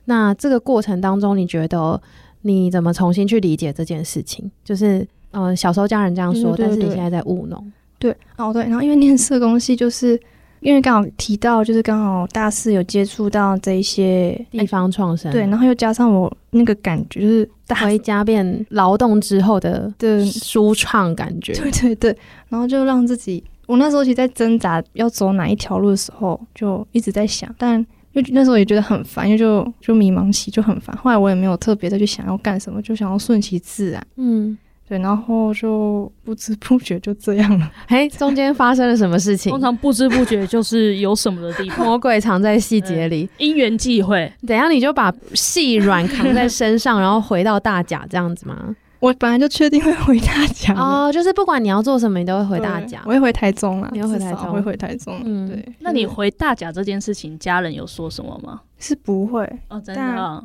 [0.06, 2.02] 那这个过程当中，你觉得
[2.42, 4.50] 你怎么重新去理解这件事情？
[4.64, 5.08] 就是。
[5.32, 10.20] 嗯，小时候家人这样说，对对对，但是你现在在务农，对哦对，然后因为念社工系，就是
[10.60, 22.18] 因为刚好提到，就是刚好大四有接触到这一些地方创生，对，然后又加上我那个感觉，就是回家变劳动之后的的舒畅感觉， 对对对，
[22.50, 27.80] 然后就让自己，我那时候其实在挣扎要走哪一条路的时候，就一直在想，但
[28.14, 34.58] 因为那时候也觉得很烦，因为就就迷茫期就很烦，后来我也没有特别的去想要干什么，就想要顺其自然，嗯。
[34.88, 37.70] 对，然后就不知不觉就这样了。
[37.88, 39.52] 嘿， 中间发生了什么事情？
[39.52, 44.32] 通常不知不觉就是有什么的地方， 魔鬼藏在细节里，因缘际会。
[44.48, 48.76] 等下你就把细软扛在身上，然后回到大甲这样子吗？
[49.00, 53.02] 我本来就确定会回大甲哦，就是不管你要做什么，你都会回大甲。
[53.06, 55.22] 我会回台中啊，你会回台中，会回台中。
[55.24, 55.64] 嗯，对。
[55.80, 58.62] 那你回大甲这件事情，家人有说什么吗？
[58.80, 60.44] 是不会哦，真的。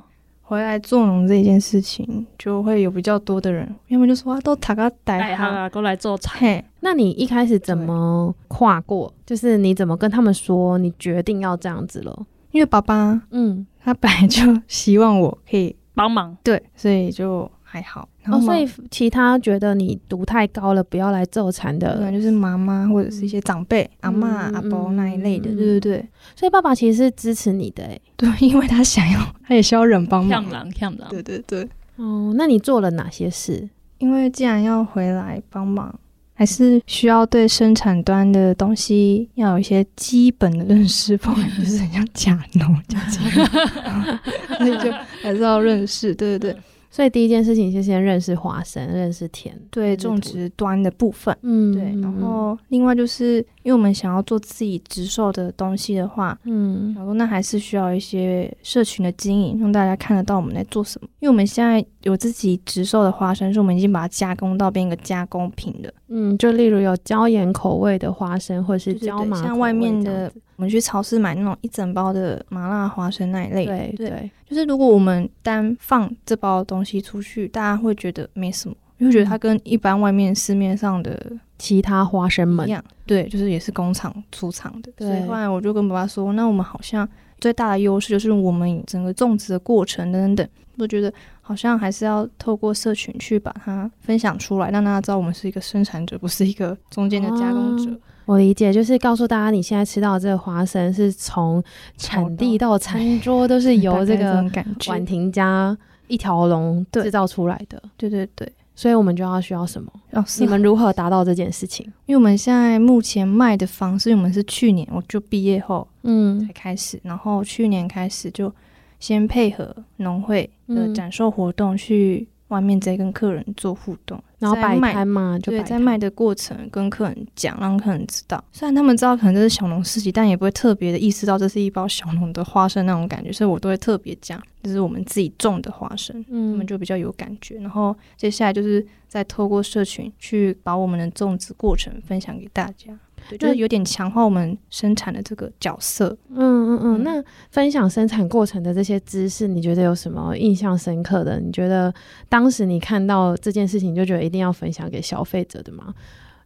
[0.52, 6.62] 回来做农这件事情，就会有比较多的人，要么就说啊，都塔个带哈过来做菜。
[6.80, 9.10] 那你一开始怎么跨过？
[9.24, 12.26] 就是你怎么跟他们说你决定要这样子了？
[12.50, 17.50] 因为爸爸，嗯，他本来就希望我可以帮忙，对，所以就。
[17.64, 26.08] 还好，然后、哦、所以其他觉得你读太高了，不要来做产的，对，就是妈妈或者是一些长辈、嗯、阿妈、阿伯那一类的，嗯、对对对。
[26.36, 30.70] 所以爸爸其实是支持你的，哎，对， 因为他想要，他也需要人帮忙。
[31.10, 31.68] 对对对。
[31.96, 33.68] 哦，那你做了哪些事？
[33.98, 35.94] 因为既然要回来帮忙，
[36.34, 42.98] 还是需要对生产端的东西要有一些基本的认识，不然 就是很像假农，假
[43.34, 46.60] 农， 所以就还是要认识，对对对。
[46.94, 51.84] 所以第一件事情是先认识花生，认识田，对种植端的部分，嗯，对。
[52.02, 61.08] 然后另外就是因为我们想要做自己直售的东西的话，嗯，然后那还是需要一些社群的经营，让大家看得到我们在做什么。
[61.20, 65.92] 因为我们现在有自己直售的花生，是我们已经把它加工到变一个加工品的。
[66.08, 73.64] 嗯，就例如有椒盐口味的花生，或者是椒麻，像外面的，我们去超市买那种一整包的麻辣花生那一类。
[73.64, 78.74] 对对，对，就是如果我们单放这包东西出去，大家会觉得没什么。
[79.02, 84.92] 就觉得它跟一般外面市面上的其他花生们一样，对，就是也是工厂出厂的。
[84.98, 97.90] 所以后来我就跟爸爸说，那我们好像最大的优势就是我们整个种植的过程等等等，我觉得好像还是要透过社群去把它分享出来，让大家知道我们是一个生产者，不是一个中间的加工者。
[97.90, 101.62] 啊，我理解，就是告诉大家，你现在吃到的这个花生是从
[101.96, 104.44] 产地到 餐桌都是由这个
[104.86, 107.82] 婉婷家一条龙制造出来的。
[107.96, 108.50] 对对对。
[108.82, 109.88] 所以我们就要需要什么？
[110.10, 111.86] 哦，你们如何达到这件事情？
[112.06, 118.52] 因为我们现在目前卖的方式，我们是去年我就毕业后，嗯，才开始，然后去年开始就
[118.98, 122.26] 先配合农会的展售活动去。
[122.52, 128.42] 外面在跟客人做互动，然后摆摊嘛，就对，在卖的过程跟客人讲，让客人知道。
[128.52, 137.56] 虽然他们知道可能这是小农市集，但也不会特别的意识到这是一包小农的花生那种感觉，所以我都会特别讲，这是我们自己种的花生，嗯，他们就比较有感觉。
[137.60, 142.98] 然后接下来就是再透过社群去把我们的种植过程分享给大家。
[143.28, 146.16] 对，就是有点强化我们生产的这个角色。
[146.30, 147.02] 嗯嗯嗯。
[147.02, 151.40] 那分享生产过程的这些知识，你觉得有什么印象深刻的？
[151.40, 151.92] 你觉得
[152.28, 155.94] 当时你看到这件事情，就觉得一定要分享给消费者的吗？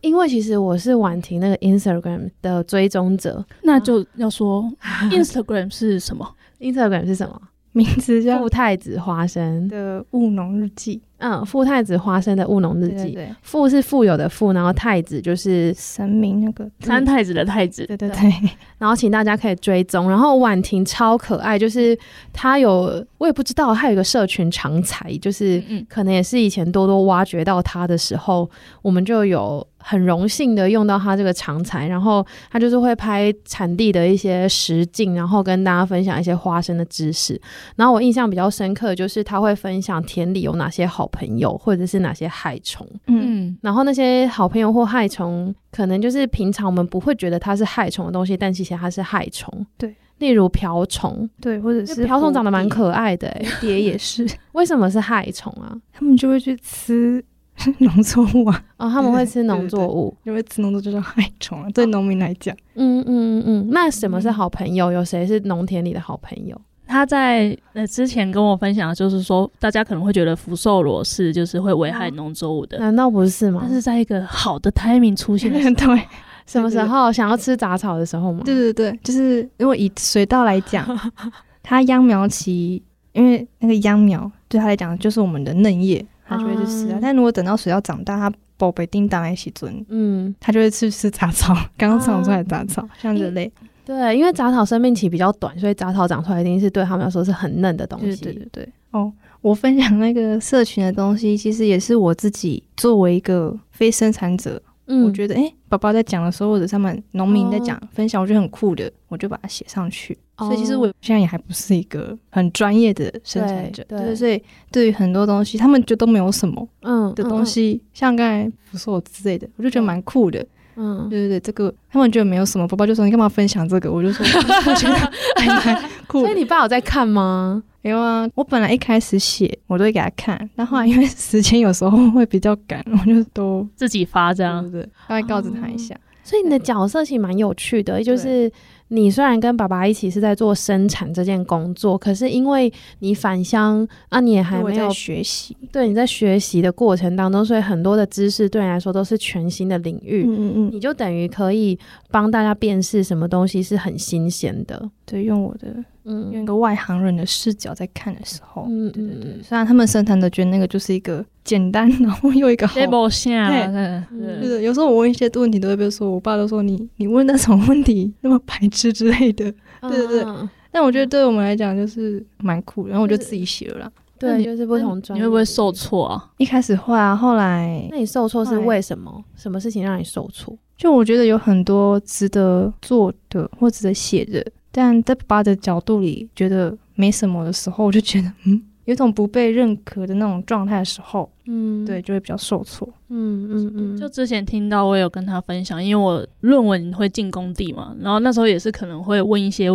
[0.02, 4.70] 因为其实我是婉婷那个 Instagram 的追踪者，那就要说
[5.10, 7.40] Instagram 是什么？Instagram 是什么？
[7.72, 11.02] 名字叫富太子花生的务农日记。
[11.18, 13.12] 嗯，富太子花生的务农日记。
[13.12, 17.86] 对，富是富有的富，然后太子就是神明那个三太子的太子。
[17.86, 18.32] 对对对。
[18.78, 20.10] 然后请大家可以追踪。
[20.10, 21.98] 然后婉婷超可爱，就是
[22.32, 28.48] 她有我也不知道，她有一个社群常才，就是可能也是以前多多挖掘到她的时候，
[28.82, 31.86] 我们就有很荣幸的用到他这个长才。
[31.86, 37.40] 然后他就是会拍产地的一些实景，然后跟大家分享一些花生的知识。
[37.76, 55.76] 然后我印象比较深刻，就是他会分享田里有哪些好朋友或者是哪些害虫，嗯，然后那些好朋友或害虫，可能就是平常我们不会觉得它是害虫的东西，但其实它是害虫，对，例如瓢虫，对，或者是瓢虫长得蛮可爱的，蝴蝶也是， 为什么是害虫啊？
[55.92, 57.24] 他们就会去吃
[57.78, 64.92] 农作物啊，哦，他们会吃农作物，因为吃农作物就是害虫啊，对农民来讲，嗯嗯嗯嗯，那什么是好朋友？
[64.92, 66.60] 有谁是农田里的好朋友？
[66.88, 73.60] 他在呃之前跟我分享的就是说，大家可能会觉得福寿螺是就是会危害农作物的，难道不是吗？
[73.64, 76.02] 但是在一个好的 timing 出现的时候， 对，
[76.46, 77.12] 什么时候？
[77.12, 78.42] 想要吃杂草的时候吗？
[78.44, 80.86] 对对对，就是因为以水稻来讲，
[81.60, 82.80] 它秧苗期，
[83.12, 86.98] 因为那个秧苗对它来讲就是我们的嫩叶，它就会去吃啊。
[87.00, 93.50] 但如果等到水要长大，它宝贝叮当一起尊，嗯，它就会去吃杂草， 刚长出来的杂草，像人类。
[93.84, 98.24] 对，因为杂草生命期比较短，所以杂草长出来一定是对他们来说是很嫩的东西。
[98.24, 98.68] 对对对。
[98.90, 99.12] 哦，
[99.42, 110.16] 我分享那个社群的东西，其实也是我自己作为一个非生产者，嗯，我觉得哎，爸爸在讲的时候，或者他们农民在讲、哦、分享，我觉得很酷的，我就把它写上去。
[110.36, 120.44] 哦、所以其实我现在也还不是一个很专业的生产者，对，对，所以对于很多东西，他们就都没有什么嗯的东西，嗯嗯、像刚才不是我之类的，我就觉得蛮酷的。
[120.78, 123.90] 嗯，对对对，这个他们觉得没有什么，宝宝就说你干嘛分享这个？
[123.90, 124.26] 我就说
[124.70, 124.94] 我觉得
[125.36, 126.20] 还蛮酷。
[126.20, 127.62] 所以你爸有在看吗？
[127.86, 134.90] 没有啊，我本来一开始写我都会给他看，但后来因为时间有时候会比较赶， 我就都自己发这样，对不对？
[135.08, 135.94] 大概告知他一下。
[135.94, 136.00] 哦。
[136.24, 138.50] 所以你的角色其实蛮有趣的，就是。
[138.88, 145.56] 你虽然跟爸爸一起是在做生产这件工作，可是因为你返乡啊，你也还没有学习。
[145.72, 150.24] 对，你在学习的过程当中，所以很多的知识对你来说都是全新的领域。
[150.28, 151.76] 嗯嗯，你就等于可以
[152.12, 154.88] 帮大家辨识什么东西是很新鲜的。
[155.04, 155.74] 对，用我的
[156.06, 159.42] 嗯，用一个外行人的视角在看的时候，嗯对对对。
[159.42, 162.74] 虽然他们生产的觉得那个就是一个简单，然后又一个 好。
[162.78, 168.54] 对，对，有时候我问一些问题，都会被说，我爸都说你你问那种问题那么白。
[168.70, 169.50] 痴之类的，
[169.82, 173.92] 对对对，嗯、但我觉得对我们来讲就是蛮酷，然后我就自己写了啦。
[174.18, 176.30] 对，就是不同专业，你会不会受挫啊？
[176.38, 179.24] 一开始会啊，后来那你受挫是为什么？
[179.36, 180.56] 什么事情让你受挫？
[180.76, 184.44] 就我觉得有很多值得做的或值得写的，
[184.76, 192.86] 但在爸爸的角度里觉得没什么的时候，我就觉得嗯，有种不被认可的那种状态的时候，嗯，对，就会比较受挫。
[193.08, 193.96] 嗯嗯嗯。
[193.96, 199.70] 就之前听到我有跟他分享，因为我论文会进工地嘛，然后那时候也是可能会问一些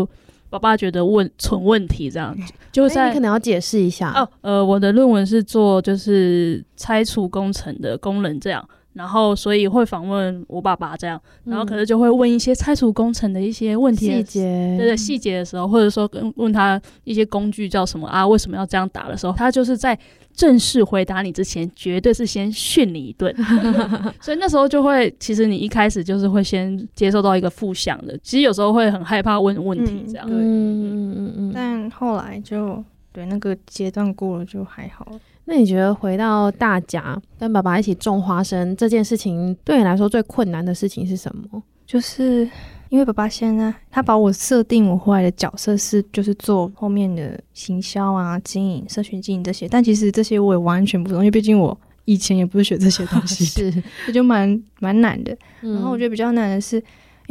[0.52, 2.38] 爸爸觉得问蠢问题这样，
[2.72, 4.30] 就在、欸、你可能要解释一下哦。
[4.41, 8.64] 呃，我的论文是做就是拆除工程的工人这样。
[8.94, 19.98] 然后，所以会访问我爸爸这样，然后可能就会问一些拆除工程的一些问题细节，对对，细节的时候，或者说跟问他一些工具叫什么啊，为什么要这样打的时候，他就是在
[20.34, 23.34] 正式回答你之前，绝对是先训你一顿。
[24.20, 30.28] 所以那时候就会，其实你一开始就是会先接受到一个负向的，其实有时候会很害怕问问题这样。
[30.30, 32.84] 嗯嗯嗯嗯，但后来就
[33.14, 35.08] 对那个阶段过了就还好。
[35.52, 41.62] 那你觉得回到大家跟爸爸一起种花生这件事情，对你来说最困难的事情是什么？
[41.86, 42.49] 就是
[42.88, 55.38] 因为爸爸现在他把我设定我后来的角色是，就是做后面的行销啊、经营、社群经营这些，但其实这些我也完全不懂，因为毕竟我以前也不是学这些东西， 是，这 就蛮蛮难的。
[55.60, 56.82] 然后我觉得比较难的是。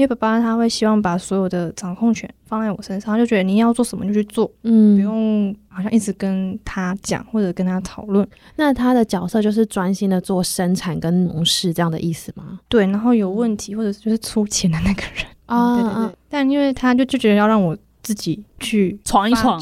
[0.01, 8.26] 因为爸爸他会希望把所有的掌控权放在我身上，他就觉得你要做什么就去做，嗯，不用好像一直跟他讲或者跟他讨论。
[8.57, 12.59] 那他的角色就是专心的做生产跟农事这样的意思吗？
[12.68, 16.16] 对，然后有问题或者就是出钱的那个人啊， 对对对。
[16.28, 17.76] 但因为他就就觉得要让我。
[18.03, 19.61] 自己去闯一闯，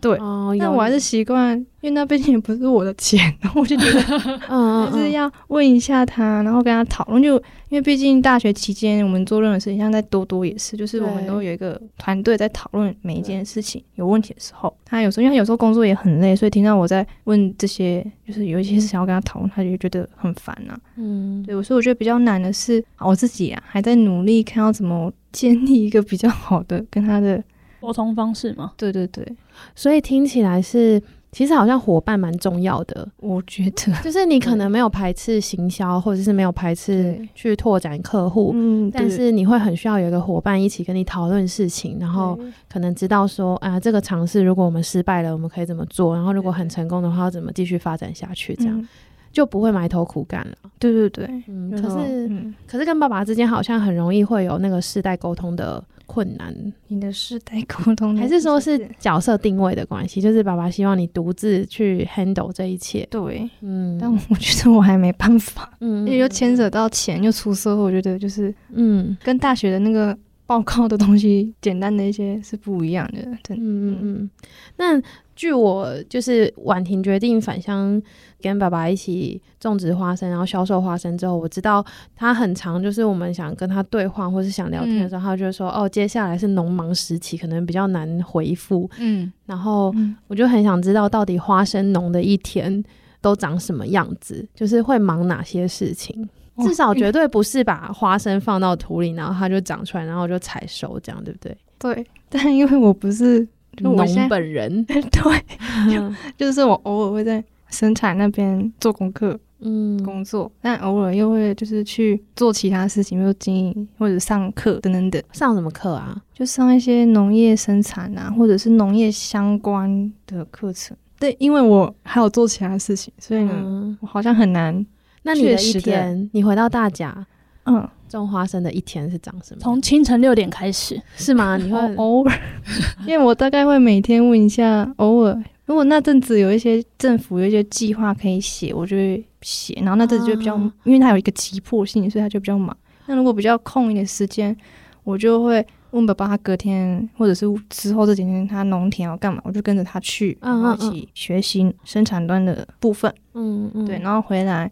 [0.00, 7.20] 对，哦、但我还是习惯，因为那毕竟也不是我的钱，然 后我就觉得，嗯，就是要问一下他，然后跟他讨论。
[7.22, 7.36] 就
[7.68, 13.82] 因为毕竟大学期间我们做任何事情，像在多多也是，就是我们都有一个团队在讨论每一件事情。
[13.94, 20.80] 有问题的时候，他有时候因为他有时候工作也很累，所以听到我在问这些，就是有一些事想要跟他讨论，他就觉得很烦呐、啊。
[20.96, 27.42] 嗯，对，所以我觉得比较难的是我自己啊，还在努力看要怎么建立一个比较好的跟他的。
[27.80, 28.72] 沟通方式吗？
[28.76, 29.26] 对对对，
[29.74, 31.02] 所以听起来是，
[31.32, 33.08] 其实好像伙伴蛮重要的。
[33.18, 42.38] 我觉得，就是你可能没有排斥行销，或者是没有排斥去拓展客户，嗯，但是你会很需要有一个伙伴一起跟你讨论事情，然后
[42.70, 46.14] 可能知道说，啊，这个尝试如果我们失败了，我们可以怎么做？
[46.14, 48.54] 然后如果很成功的话，要怎么继续发展下去？
[48.56, 48.78] 这样。
[48.78, 48.88] 嗯
[49.32, 50.56] 就不会埋头苦干了。
[50.78, 56.54] 对对对，嗯，可是、嗯、可是跟爸爸之间好像很容易会有那个世代沟通的困难。
[56.88, 60.20] 你的世代沟通，还是说是角色定位的关系？
[60.20, 63.06] 就是爸爸希望你独自去 handle 这一切。
[63.10, 70.16] 对，嗯，但我觉得我还没办法，嗯，因为又牵扯到钱，又出社会，我觉得就是，嗯，跟大学的那个
[70.50, 73.22] 报告的东西，简单的一些是不一样的。
[73.44, 74.30] 对，嗯嗯嗯，
[74.76, 75.02] 那。
[75.36, 78.02] 据我就是婉婷决定返乡
[78.42, 81.82] 跟爸爸一起种植花生，然后销售花生之后，我知道
[82.14, 89.94] 他很长，就是我们想跟他对话或是想聊天的时候，嗯、他就说：“哦，接下来是农忙时期，可能比较难回复。”嗯，然后
[90.26, 92.84] 我就很想知道，到底花生农的一天
[93.22, 96.28] 都长什么样子，就是会忙哪些事情？
[96.66, 101.56] 至少绝对不是把花生放到土里，然后它就长出来，然后就采收，这样对不对？
[101.78, 103.46] 对， 但因为我不是。
[103.82, 103.96] 农
[104.28, 105.00] 本人 对，
[105.88, 115.22] 就就是我偶尔会在生产那边做功课，嗯，工作，但偶尔又会就是去做其他事情，比如经营或者上课等等等。
[115.32, 116.20] 上什么课啊？
[116.34, 120.94] 就上一些农业生产啊，或者是农业相关的课程。
[121.18, 124.84] 对，因为我还有做其他事情，所以呢，嗯、我好像很难。
[125.22, 127.26] 那你的一天，你回到大甲，
[127.64, 127.88] 嗯。
[128.08, 129.60] 种花生的一天是长什么？
[129.60, 131.56] 从清晨六点开始是吗？
[131.56, 132.38] 你会 偶尔，
[133.06, 139.74] 因为我大概会每天问一下，偶尔如果那阵子有一些政府有一些计划可以写，我就会写。
[139.82, 142.76] 然后那阵子就比较，啊、因为它有一个急迫性，所以它就比较忙。
[143.06, 144.56] 那如果比较空一点时间，
[145.04, 153.14] 我就会问爸爸，他隔天或者是之后这几天他农田要干嘛，我就跟着他去，然后一起学习生产端的部分。
[153.34, 154.68] 嗯嗯，对，然后回来。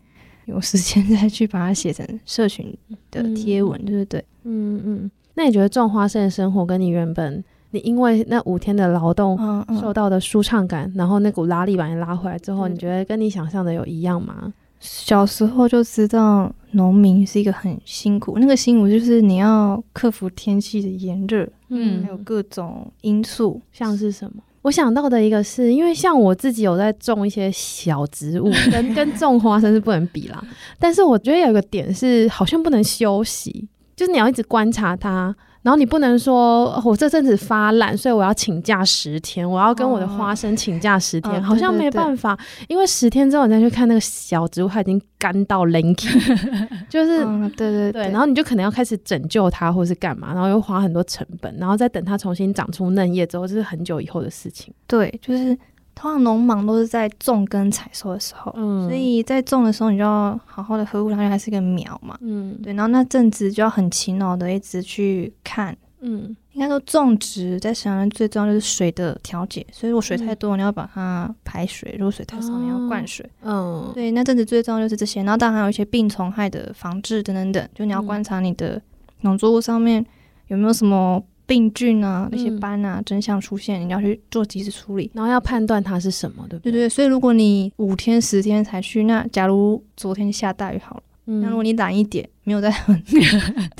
[0.49, 2.77] 有时间再去把它写成社群
[3.11, 4.25] 的贴文，对不对？
[4.45, 5.11] 嗯嗯。
[5.35, 9.39] 那你觉得种花生的生活跟你原本，你因为那五天的劳动
[9.81, 14.53] 受到的舒畅感，嗯嗯、然后那股拉力把你拉回来之后，嗯、你觉得跟你想象的有一样吗？
[14.81, 24.43] 小时候就知道农民是一个很辛苦，那个辛苦就是你要克服天气的炎热，嗯，还有各种因素，像是什么？
[24.63, 30.45] 我想到的一个是，因为像我自己有在种一些小植物，跟 跟种花生是不能比啦。
[30.79, 35.35] 但是我觉得有一个点是，好像不能休息，就是你要一直观察它。
[35.69, 46.09] 然后你不能说我这阵子发懒，所以我要请假十天，我要跟我的花生请假十天，哦、好像没办法，哦、对对对，因为十天之后你再去看那个小植物，它已经干到 lanky，
[46.89, 54.73] 就是、嗯、对对对，然后你就可能要开始拯救它，或是干嘛，然后又花很多成本，然后再等它重新长出嫩叶之后，这是很久以后的事情。
[54.87, 55.55] 对，就是
[56.01, 78.81] 通常农忙都是在种跟采收的时候，嗯，所以在种的时候你就要好好的呵护它，因为它是个苗嘛，嗯，对，然后那阵子就要很勤劳的一直去看，嗯，应该说种植在沈阳最重要就是水的调节，所以如果水太多，嗯、你要把它排水；如果水太少，你要灌水，嗯，对，那阵子最重要就是这些，然后当然还有一些病虫害的防治等等等，就你要观察你的
[79.23, 80.07] 农作物上面
[80.47, 81.21] 有没有什么。
[81.49, 86.71] 病菌啊，那些斑啊，真相出现，你要去做及时处理，然后要判断它是什么，对不对？
[86.71, 93.19] 对对，所以如果你五天十天才去，那假如昨天下大雨好了，嗯，那如果你懒一点，没有在很特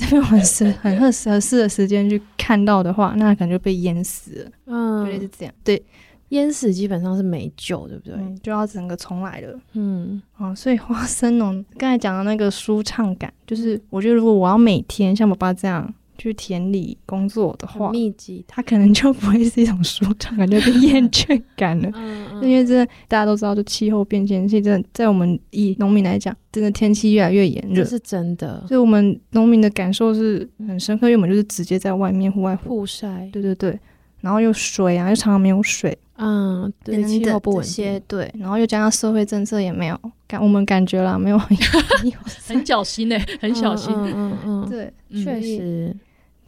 [0.09, 4.51] 别合适、 很合适合适的时间去看到的话，那可能就被淹死了。
[4.65, 5.53] 嗯，对，是这样。
[5.63, 5.79] 对，
[6.29, 8.15] 淹死基本上是没救，对不对？
[8.15, 9.59] 嗯，就要整个重来了。
[9.73, 15.93] 嗯，啊，所以花生农刚才讲的那个舒畅感，就是我觉得如果我要每天像爸爸这样。
[16.19, 21.89] 去田里工作的话，密集，它可能就不会是一种舒畅感，就变厌倦感了。
[21.95, 28.63] 嗯嗯，因为这大家都知道，就气候变迁，现在在我们以农民来讲，真的天气越来越炎热，这是真的。
[28.67, 33.79] 所以我们农民的感受是很深刻，因为我们就是直接在外面户外曝晒，对对对，
[34.19, 39.97] 然后又水啊，又常常没有水，嗯，对，气候不稳定，对，然后又加上社会政策也没有
[40.27, 41.57] 感，我们感觉啦，没有 很
[42.45, 44.93] 很小心呢，很小心，嗯嗯嗯，对，
[45.23, 45.95] 确实。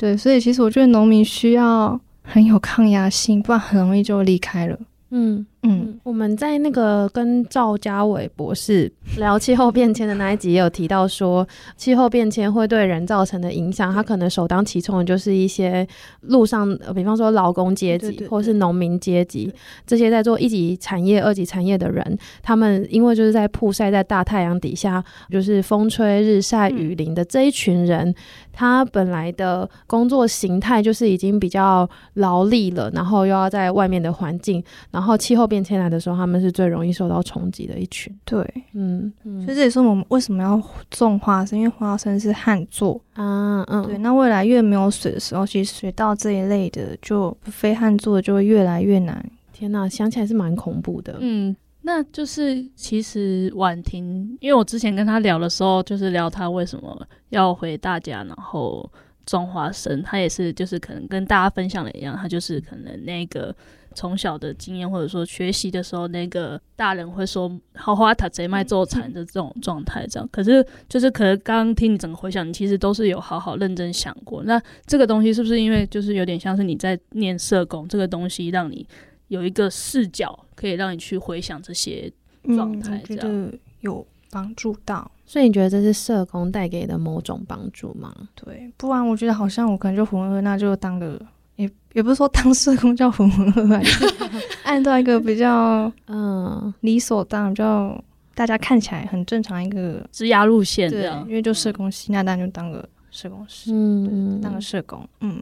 [0.02, 4.76] 对，所以其实我觉得农民需要很有抗压性，不然很容易就离开了。
[5.12, 11.48] 嗯嗯，我们在那个跟赵家伟博士聊气候变迁的那一集也有提到说，
[11.78, 15.88] 气候变迁会对人造成的影响，他可能首当其冲的就是一些
[16.22, 19.54] 路上，比方说劳工阶级或是农民阶级
[19.86, 28.12] 这些在做一级产业、二级产业的人，他们因为就是在曝晒在大太阳底下，就是风吹日晒雨淋的这一群人，
[28.52, 38.18] 他本来的工作形态就是已经比较劳力了，然后又要在外面的环境，然后气候变迁来的时候，他们是最容易受到冲击的一群。
[38.24, 38.42] 对，
[38.72, 43.98] 嗯，嗯，所以这也是我们为什么要种花生，因为花生是旱作啊，嗯，对。
[43.98, 49.30] 那未来越没有水的时候，其实水稻这一类的就非旱作的就会越来越难。
[49.52, 51.18] 天哪，想起来是蛮恐怖的。
[51.20, 58.90] 嗯，那就是其实婉婷，因为我之前跟他聊的时候，就是聊他为什么要回大家，然后
[59.26, 63.54] 种花生，他也是就是可能跟大家分享的一样，他就是可能那个。
[63.94, 70.28] 从小的经验，或者说学习的时候，那个大人会说“好花塔贼卖做惨”的这种状态，这样。
[70.32, 74.44] 可是，就是可能刚刚听你整个回想，你其实都是有好好认真想过。
[74.44, 78.88] 那这个东西是不是因为就是有点像是你在念社工这个东西，让你
[79.28, 82.12] 有一个视角，可以让你去回想这些
[82.44, 85.12] 状态，这样、嗯、有帮助到。
[85.26, 88.14] 所以你觉得这是社工带给的某种帮助吗？
[88.36, 91.22] 对，不然我觉得好像我可能就浑浑噩噩，那就当个。
[91.56, 96.74] 也也不是说当社工叫浑浑噩噩， 就是按照一个比较嗯。
[96.82, 105.42] 理所当然，比较大家看起来很正常一个职涯路线，对，因为就社工系，那当然就当个社工师，嗯，当个社工，嗯。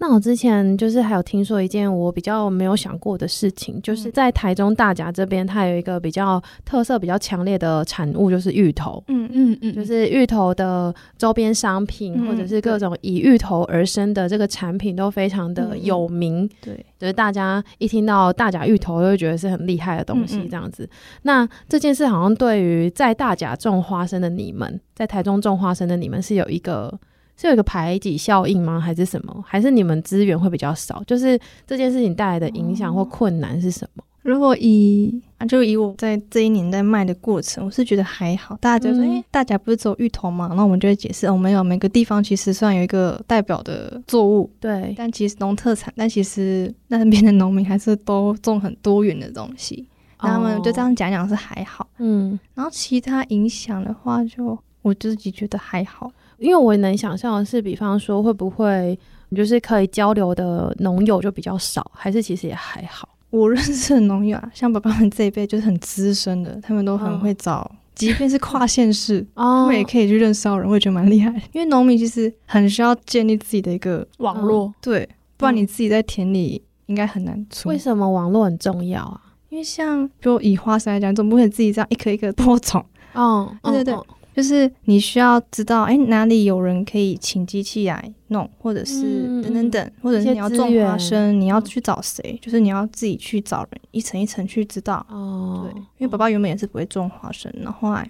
[0.00, 9.02] 那我之前就是还有听说一件我比较没有想过的事情，就是在台中大甲这边，它有一个比较特色、比较强烈的产物，就是芋头。
[9.08, 16.44] 嗯嗯嗯，就是芋头的周边商品，嗯、或者是各种以芋头而生的这个产品，都非常的有名。
[16.44, 20.88] 嗯、对，就是大家一听到大甲芋头，就会觉得是很厉害的东西，这样子。
[21.22, 26.96] 那这件事好像对于在大甲种花生的你们，在台中种花生的你们，是有一个。
[27.40, 28.80] 是有一个排挤效应吗？
[28.80, 29.44] 还是什么？
[29.46, 31.02] 还是你们资源会比较少？
[31.06, 34.02] 就是这件事情带来的影响或困难是什么？
[34.22, 38.58] 如果以啊，就以我在这一年在卖的过程，我是觉得还好。
[38.60, 40.52] 大家就说，哎、嗯欸，大家不是只有芋头吗？
[40.54, 44.92] 那我们就会解释，哦，们有，每个地方其实算有一个代表的作物，对。
[44.98, 49.86] 但其实农特产，但其实那边的农民还是都种很多元的东西。
[50.20, 52.38] 那他们就这样讲讲是还好，嗯。
[52.54, 56.10] 然后其他影响的话就，就我自己觉得还好。
[56.38, 58.98] 因为我能想象的是，比方说会不会
[59.34, 63.08] 就是可以交流的农友就比较少，还是其实也还好。
[63.30, 71.28] 我认识的农友啊，像爸爸们这一辈就是很资深的，他们都很会找，哦、即便是跨县市，哦、 他们也可以去认识到人，我也觉得蛮厉害。
[71.52, 77.68] 因为农民其实很需要建立自己的一个网络，对，不然你自己在田里应该很难出。
[77.68, 79.20] 为什么网络很重要啊？
[79.50, 82.82] 因为像比如以花生来讲，总不会自己这样一颗一颗播种。
[83.12, 83.94] 哦，对对对。
[83.94, 84.06] 哦
[84.38, 92.38] 就是你需要知道，哎、欸，哪里有人可以请机器来弄，或者是等等等，嗯、或者是你要种花生，你要去找谁？
[92.40, 95.04] 就是你要自己去找人，一层一层去知道。
[95.10, 98.08] 哦，对，因为爸爸原本也是不会种花生，然后后来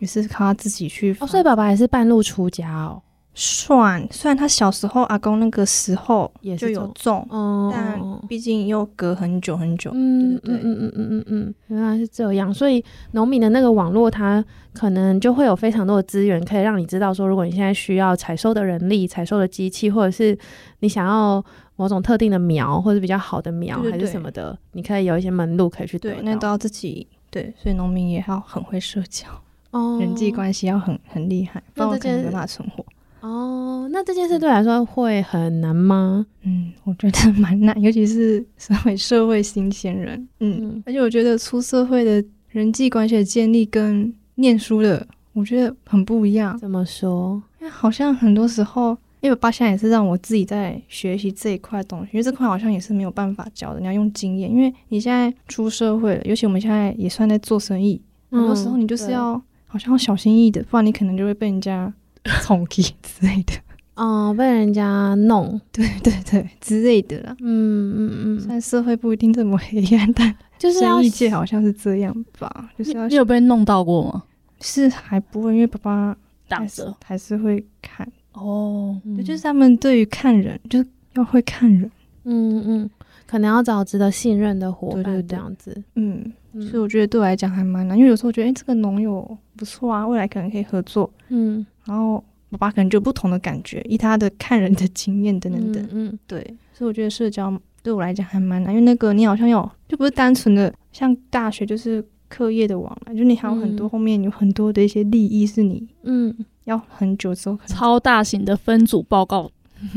[0.00, 1.16] 也是靠他自己去。
[1.20, 3.00] 哦，所以爸爸也是半路出家哦。
[3.32, 20.36] 算，虽然他小时候阿公那个时候也就有种，哦，但毕竟又隔很久很久，嗯，嗯嗯嗯嗯嗯，原来是这样，所以农民的那个网络，它可能就会有非常多的资源，可以让你知道说，如果你现在需要采收的人力、采收的机器，或者是
[20.80, 21.42] 你想要
[21.76, 29.28] 某种特定的苗，或者比较好的苗，还是什么的，你可以有一些门路可以去对，那都要自己对，所以农民也要很会社交，
[29.70, 32.84] 哦，人际关系要很很厉害，不然我可能没办法存活。
[33.20, 36.26] 哦，那这件事对来说会很难吗？
[36.42, 40.28] 嗯，我觉得蛮难， 尤其是身为社会新鲜人。
[40.40, 46.58] 嗯，嗯，而且我觉得出社会的人际关系的建立跟念书的，我觉得很不一样。
[46.58, 47.42] 怎么说？
[47.60, 54.50] 因为好像很多时候，因为我爸现在也是让我自己在学习这一块东西，因为这块好像也是没有办法教的，你要用经验。
[54.50, 58.00] 因为你现在出社会了，尤其我们现在也算在做生意，
[58.30, 59.34] 很多时候你就是要
[59.66, 61.92] 好像要小心翼翼的，不然你可能就会被人家。
[62.42, 63.52] 冲击之类的，
[63.94, 67.36] 哦，被人家弄，对对对之类的啦。
[67.40, 72.70] 嗯嗯嗯，虽然社会不一定这么黑暗，但就是生意界好像是这样吧。
[72.78, 74.22] 就是要你有被弄到过吗？
[74.60, 76.16] 是还不会，因为爸爸
[76.46, 78.06] 打折，还是会看。
[78.32, 81.90] 哦，对，就是他们对于看人，就是要会看人。
[82.24, 82.90] 嗯嗯，
[83.26, 85.82] 可能要找值得信任的伙伴这样子。
[85.94, 91.10] 嗯，所以我觉得对我来讲还蛮难，因为有时候我觉得，哎，这个农友不错啊，未来可能可以合作。
[91.28, 91.64] 嗯。
[91.90, 96.18] 然后爸爸可能就有不同的感觉，以他的看人的经验等等等，嗯，嗯。
[96.28, 96.40] 对，
[96.72, 106.32] 所以我觉得社交对我来讲还蛮难，因为那个你好像有就不是单纯的像大学就是课业的往来，就你还有很多后面有很多的一些利益是你嗯。
[106.64, 109.50] 要很久之后超大型的分组报告。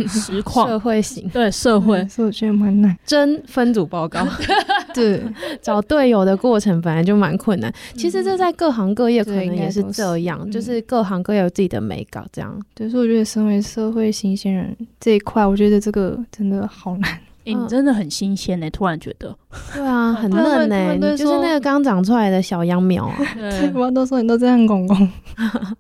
[0.08, 2.98] 实况社会型对社会，所以我觉得蛮难。
[3.06, 4.26] 真分组报告，
[4.94, 5.22] 对，
[5.62, 7.74] 找队友的过程本来就蛮困难。
[7.96, 12.58] 其实这在各行各业可能也是这样，就是各行各业有自己的美感，这样。
[12.74, 17.20] 对，所以我觉得身为社会新鲜人这一块，我觉得这个真的好难。
[17.46, 19.36] 欸、你真的很新鲜呢、欸，突然觉得。
[19.74, 23.18] 对啊， 很嫩呢、欸，就是那个刚长出来的小秧苗啊。
[23.36, 24.96] 对，我都说你都这样公公，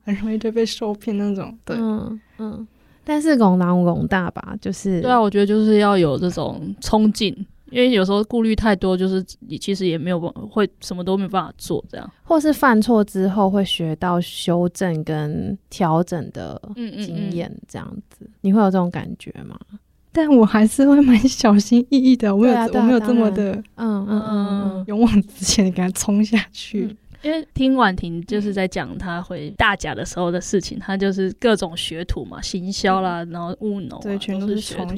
[0.03, 1.57] 很容易就被受骗那种。
[1.63, 2.67] 对，嗯嗯。
[3.03, 7.33] 但是广大广大吧，就是对啊，我觉得就是要有这种冲劲，
[7.69, 16.61] 因为有时候顾虑太多，就是你其实也没有会什么都没办法做这样，或是犯错之后会学到修正跟调整的
[17.03, 19.57] 经验这样子，嗯嗯嗯，你会有这种感觉吗？
[20.15, 26.95] 但我还是会蛮小心翼翼的，我没有、啊啊、我没有这么的嗯嗯嗯勇往直前的给他冲下去。
[27.23, 34.93] 嗯因为听婉婷就是在讲她回大甲的时候的事情，他就是各种学徒嘛，行销啦，然后务农、啊，对，全都是学徒。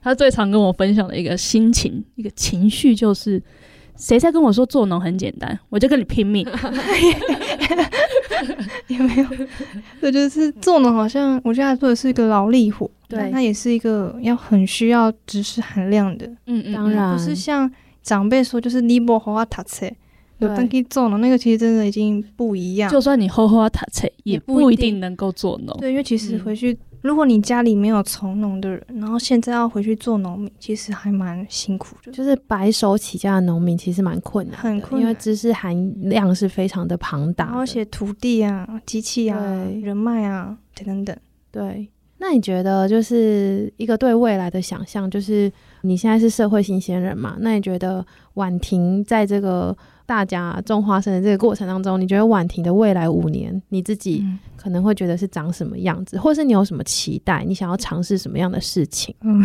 [0.00, 3.40] 他最常跟我分享的一个心情，一个情绪就是，
[3.96, 6.46] 谁在跟我说做农很简单，我就跟你拼命。
[8.88, 9.26] 也没有？
[10.00, 16.26] 这就是做农，好像我觉得他做的是一个劳力活，对，那也是一个要很需要知识含量的。
[16.46, 17.70] 嗯嗯，当然不是像
[18.02, 19.86] 长辈说，就是你不好好读册。
[20.46, 22.90] 有登记做农，那个其实真的已经不一样。
[22.90, 25.76] 就算你后花塔菜，也不一定能够做农。
[25.78, 32.12] 对，因为其实回去，嗯、如果你家里没有从农的人，然后现在要回去做农民，其实还蛮辛苦的。
[32.12, 37.46] 就是白手起家的农民，其实蛮困难，很困难，因为知识含量是非常的庞大。
[37.46, 39.38] 而且土地啊、机器啊、
[39.82, 41.16] 人脉啊等等等。
[41.50, 41.88] 对，
[42.18, 45.50] 那你觉得就是一个对未来的想象，就是
[45.82, 47.36] 你现在是社会新鲜人嘛？
[47.40, 49.76] 那你觉得婉婷在这个？
[50.12, 54.22] 大家种花生的这个过程当中，你觉得婉婷的未来五年，你自己
[54.58, 57.42] 可能会觉得是长什么样子，嗯、或是你有什么期待？
[57.48, 59.14] 你想要尝试什么样的事情？
[59.22, 59.42] 嗯，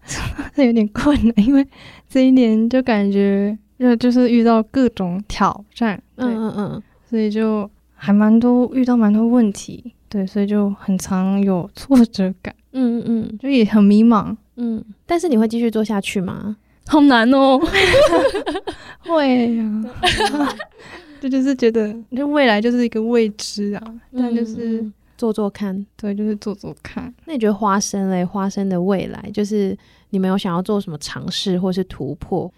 [0.54, 1.66] 这有点困难，因为
[2.06, 16.58] 这一年就感觉就就是遇到各种挑战，嗯嗯嗯，所以就还蛮多遇到蛮多问题，对，所以就很常有挫折感，嗯嗯嗯，就也很迷茫，嗯，但是你会继续做下去吗？
[16.86, 17.60] 好难哦，
[19.00, 19.84] 会呀，
[21.20, 23.94] 这就是觉得，就未来就是一个未知啊。
[24.16, 24.84] 但就是
[25.16, 27.12] 做做看，对，就是做做看。
[27.26, 28.24] 那你觉得花生嘞？
[28.24, 29.76] 花生的未来，就是
[30.10, 32.52] 你们有想要做什么尝试或是突破？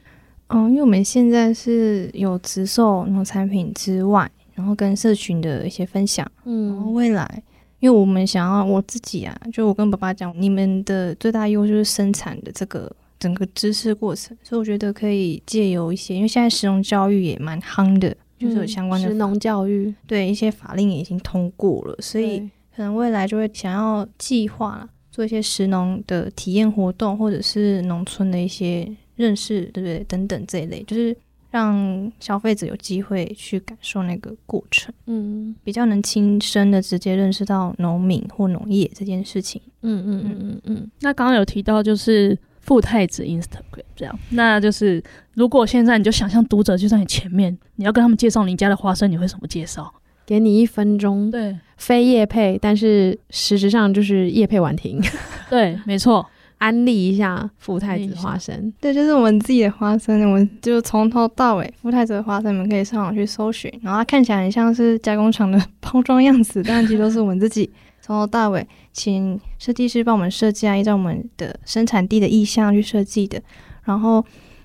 [0.49, 6.27] 嗯，因为我们现在是有直售农产品之外，然后跟社群的一些分享。
[6.45, 7.43] 嗯，然后未来，
[7.81, 12.91] 因为我们想要我自己啊，就我跟爸爸讲，你们的最大优势就是生产的这个。
[13.23, 22.41] 整个知识过程，所以我觉得可以借由一些，因为现在食农教育也蛮夯的，就是有相关的食农教育，对一些法令也已经通过了，所以
[22.75, 30.05] 可能未来就会想要计划做一些食农的体验活动，或者是农村的一些认识，对不对？
[30.09, 31.17] 等等这一类，就是
[31.51, 40.91] 让消费者有机会去感受那个过程，嗯，比较能亲身的直接认识到农民或农业这件事情，嗯嗯嗯嗯嗯。
[41.01, 45.03] 那刚刚有提到就是富太子 Instagram 这样，那就是
[45.35, 49.93] 如果现在你就想象读者就在你前面，你要跟他们介绍你家的花生，你会怎么介绍？
[50.25, 55.03] 给你一分钟，对，非叶配，但是实质上就是叶配婉婷，
[55.51, 56.25] 对，没错。
[56.63, 67.69] 安利一下富太子花生，对，就是我们自己的花生，我们就从头到尾富太子的花生，你们可以上网去搜寻，然后它看起来很像是加工厂的 包装样子，但其实都是我们自己
[68.13, 73.41] 从头到尾请设计师帮我们设计啊，依照我们的生产地的意向去设计的，
[73.85, 74.23] 然后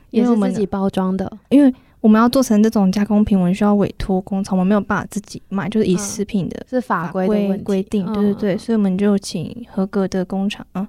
[0.10, 10.86] 也是我们自己包装的，因为我们要做成这种加工品，我们需要委托工厂，我们没有办法自己卖，就是以食品的、嗯、是法规的规定，对对对，所以我们就请合格的工厂啊。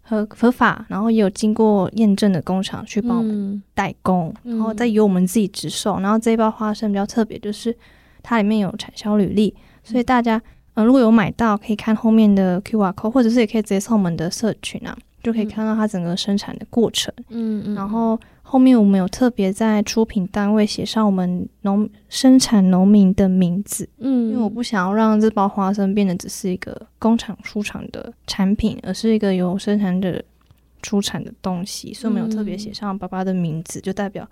[0.00, 6.00] 合合法，然后也有经过验证的工厂去帮我们代工，嗯、然后再由我们自己直售。
[6.00, 7.76] 然后这一包花生比较特别，就是
[8.22, 10.42] 它里面有产销履历，所以大家嗯、
[10.78, 17.12] 呃、如果有买到，可以看后面的 QR code，或者是也可以直接上我们的社群啊，就可以看到它整个生产的过程。
[17.30, 18.18] 嗯嗯，然后。
[18.50, 30.24] 后面我们有特别在出品单位写上我们农生产农民的名字，嗯，因为我不想要让这包花生变得只是一个工厂出厂的产品，而是一个由生产者
[30.80, 34.26] 出产的东西，所以我们有特别写上爸爸的名字，就代表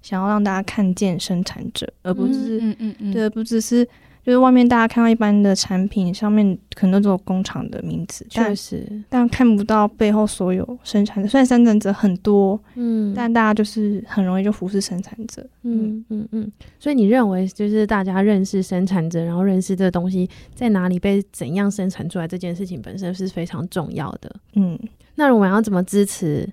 [0.00, 3.86] 想要让大家看见生产者，而不是，嗯嗯嗯，对，不只是。
[4.28, 11.26] 就是外面大家看到一般的产品上面可能都有工厂的名字，确实，但看不到背后所有生产的。
[11.26, 16.52] 虽然生产者很多，嗯，但大家就是很容易就忽视生产者，嗯嗯嗯。
[16.78, 24.30] 所以你认为就是大家认识生产者，然后认识这个东西在哪里被怎样生产出来这件事情本身是非常重要的。
[24.56, 24.78] 嗯，
[25.14, 26.46] 那我们要怎么支持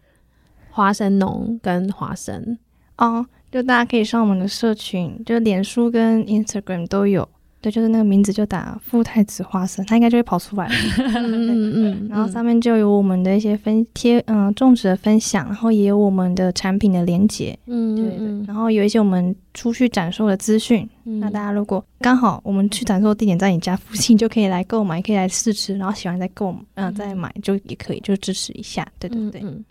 [0.69, 2.57] 花生农跟花生？
[2.99, 7.27] 哦，就大家可以上我们的社群，就脸书跟 Instagram 都有。
[7.65, 10.75] 对，就是那个名字就打富太子花生，它应该就会跑出来了。
[11.17, 17.57] 嗯嗯，然后上面就有我们的一些分贴，嗯，种植的分享，然后也有我们的产品的连接。
[17.65, 18.45] 嗯，对对。
[18.45, 20.87] 然后有一些我们出去展售的资讯。
[21.05, 28.87] 嗯、那大家如果刚好我们去展售地点在你家附近，就可以来购买，可以来试吃，然后喜欢再购，嗯，再买就也可以，就支持一下。
[28.99, 29.41] 对对对。
[29.43, 29.65] 嗯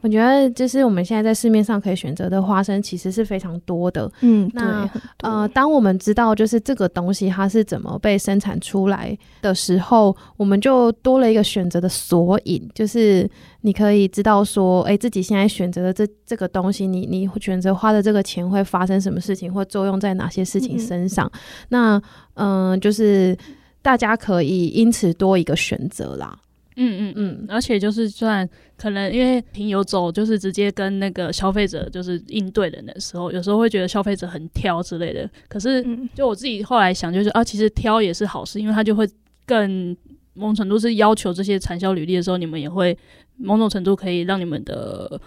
[0.00, 4.10] 我觉得就是我们现在在市面上可以选择的花生其实是非常多的。
[4.20, 13.28] 嗯，那对呃，当我们知道就是这个东西它是怎么被生产出来的时候，我们就多了一个选择的索引，就是
[13.62, 21.26] 你可以知道说，哎，自己现在选择的这这个东西，你你选择花的这个钱会发生什么事情，或作用在哪些事情身上。
[21.34, 21.40] 嗯、
[21.70, 22.02] 那
[22.34, 23.36] 嗯、呃，就是
[23.82, 26.38] 大家可以因此多一个选择啦。
[26.80, 35.28] 嗯嗯嗯，而且就是算可能因为平邮走，就是直接跟那个消费者就是应对人的时候，有时候会觉得消费者很挑之类的。
[35.48, 39.08] 可是就我自己后来想，就是啊，其实挑也是好事，因为他就会
[39.44, 39.96] 更
[40.34, 42.96] 某种程度是要求这些产销履历的时候，你们也会
[43.36, 45.20] 某种程度可以让你们的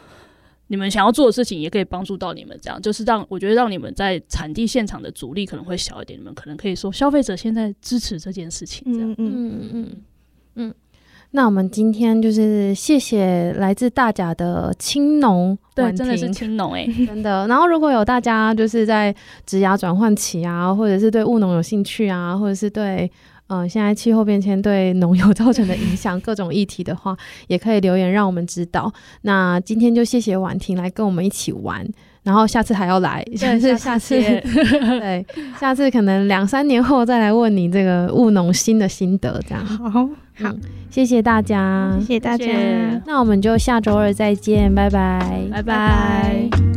[0.68, 10.02] 你们想要做的事情也可以帮助到你们，这样就是让我觉得让你们在产地现场的阻力可能会小一点，你们可能可以说消费者现在支持这件事情，这样，嗯嗯嗯嗯
[10.56, 10.76] 嗯。
[11.32, 17.48] 嗯那我们今天就是谢谢来自大甲的青农，对，真的是青农哎， 真的。
[17.48, 19.16] 然后如果有大家就是在
[19.46, 23.10] 职涯转换期啊，或者是对务农有兴趣啊，或者是对
[23.48, 27.16] 呃现在气候变迁对农友造成的影响各种议题的话，
[27.48, 28.92] 也可以留言让我们知道。
[29.22, 31.88] 那今天就谢谢婉婷来跟我们一起玩。
[32.24, 34.16] 然后下次还要来， 下次下次
[35.00, 35.26] 对，
[35.60, 40.08] 下次可能两三年后再来问你这个务农新的心得，这样好
[40.42, 40.54] 好，
[40.90, 42.46] 谢谢大家，谢谢大家，
[43.06, 46.71] 那我们就下周二再见，拜拜，拜拜。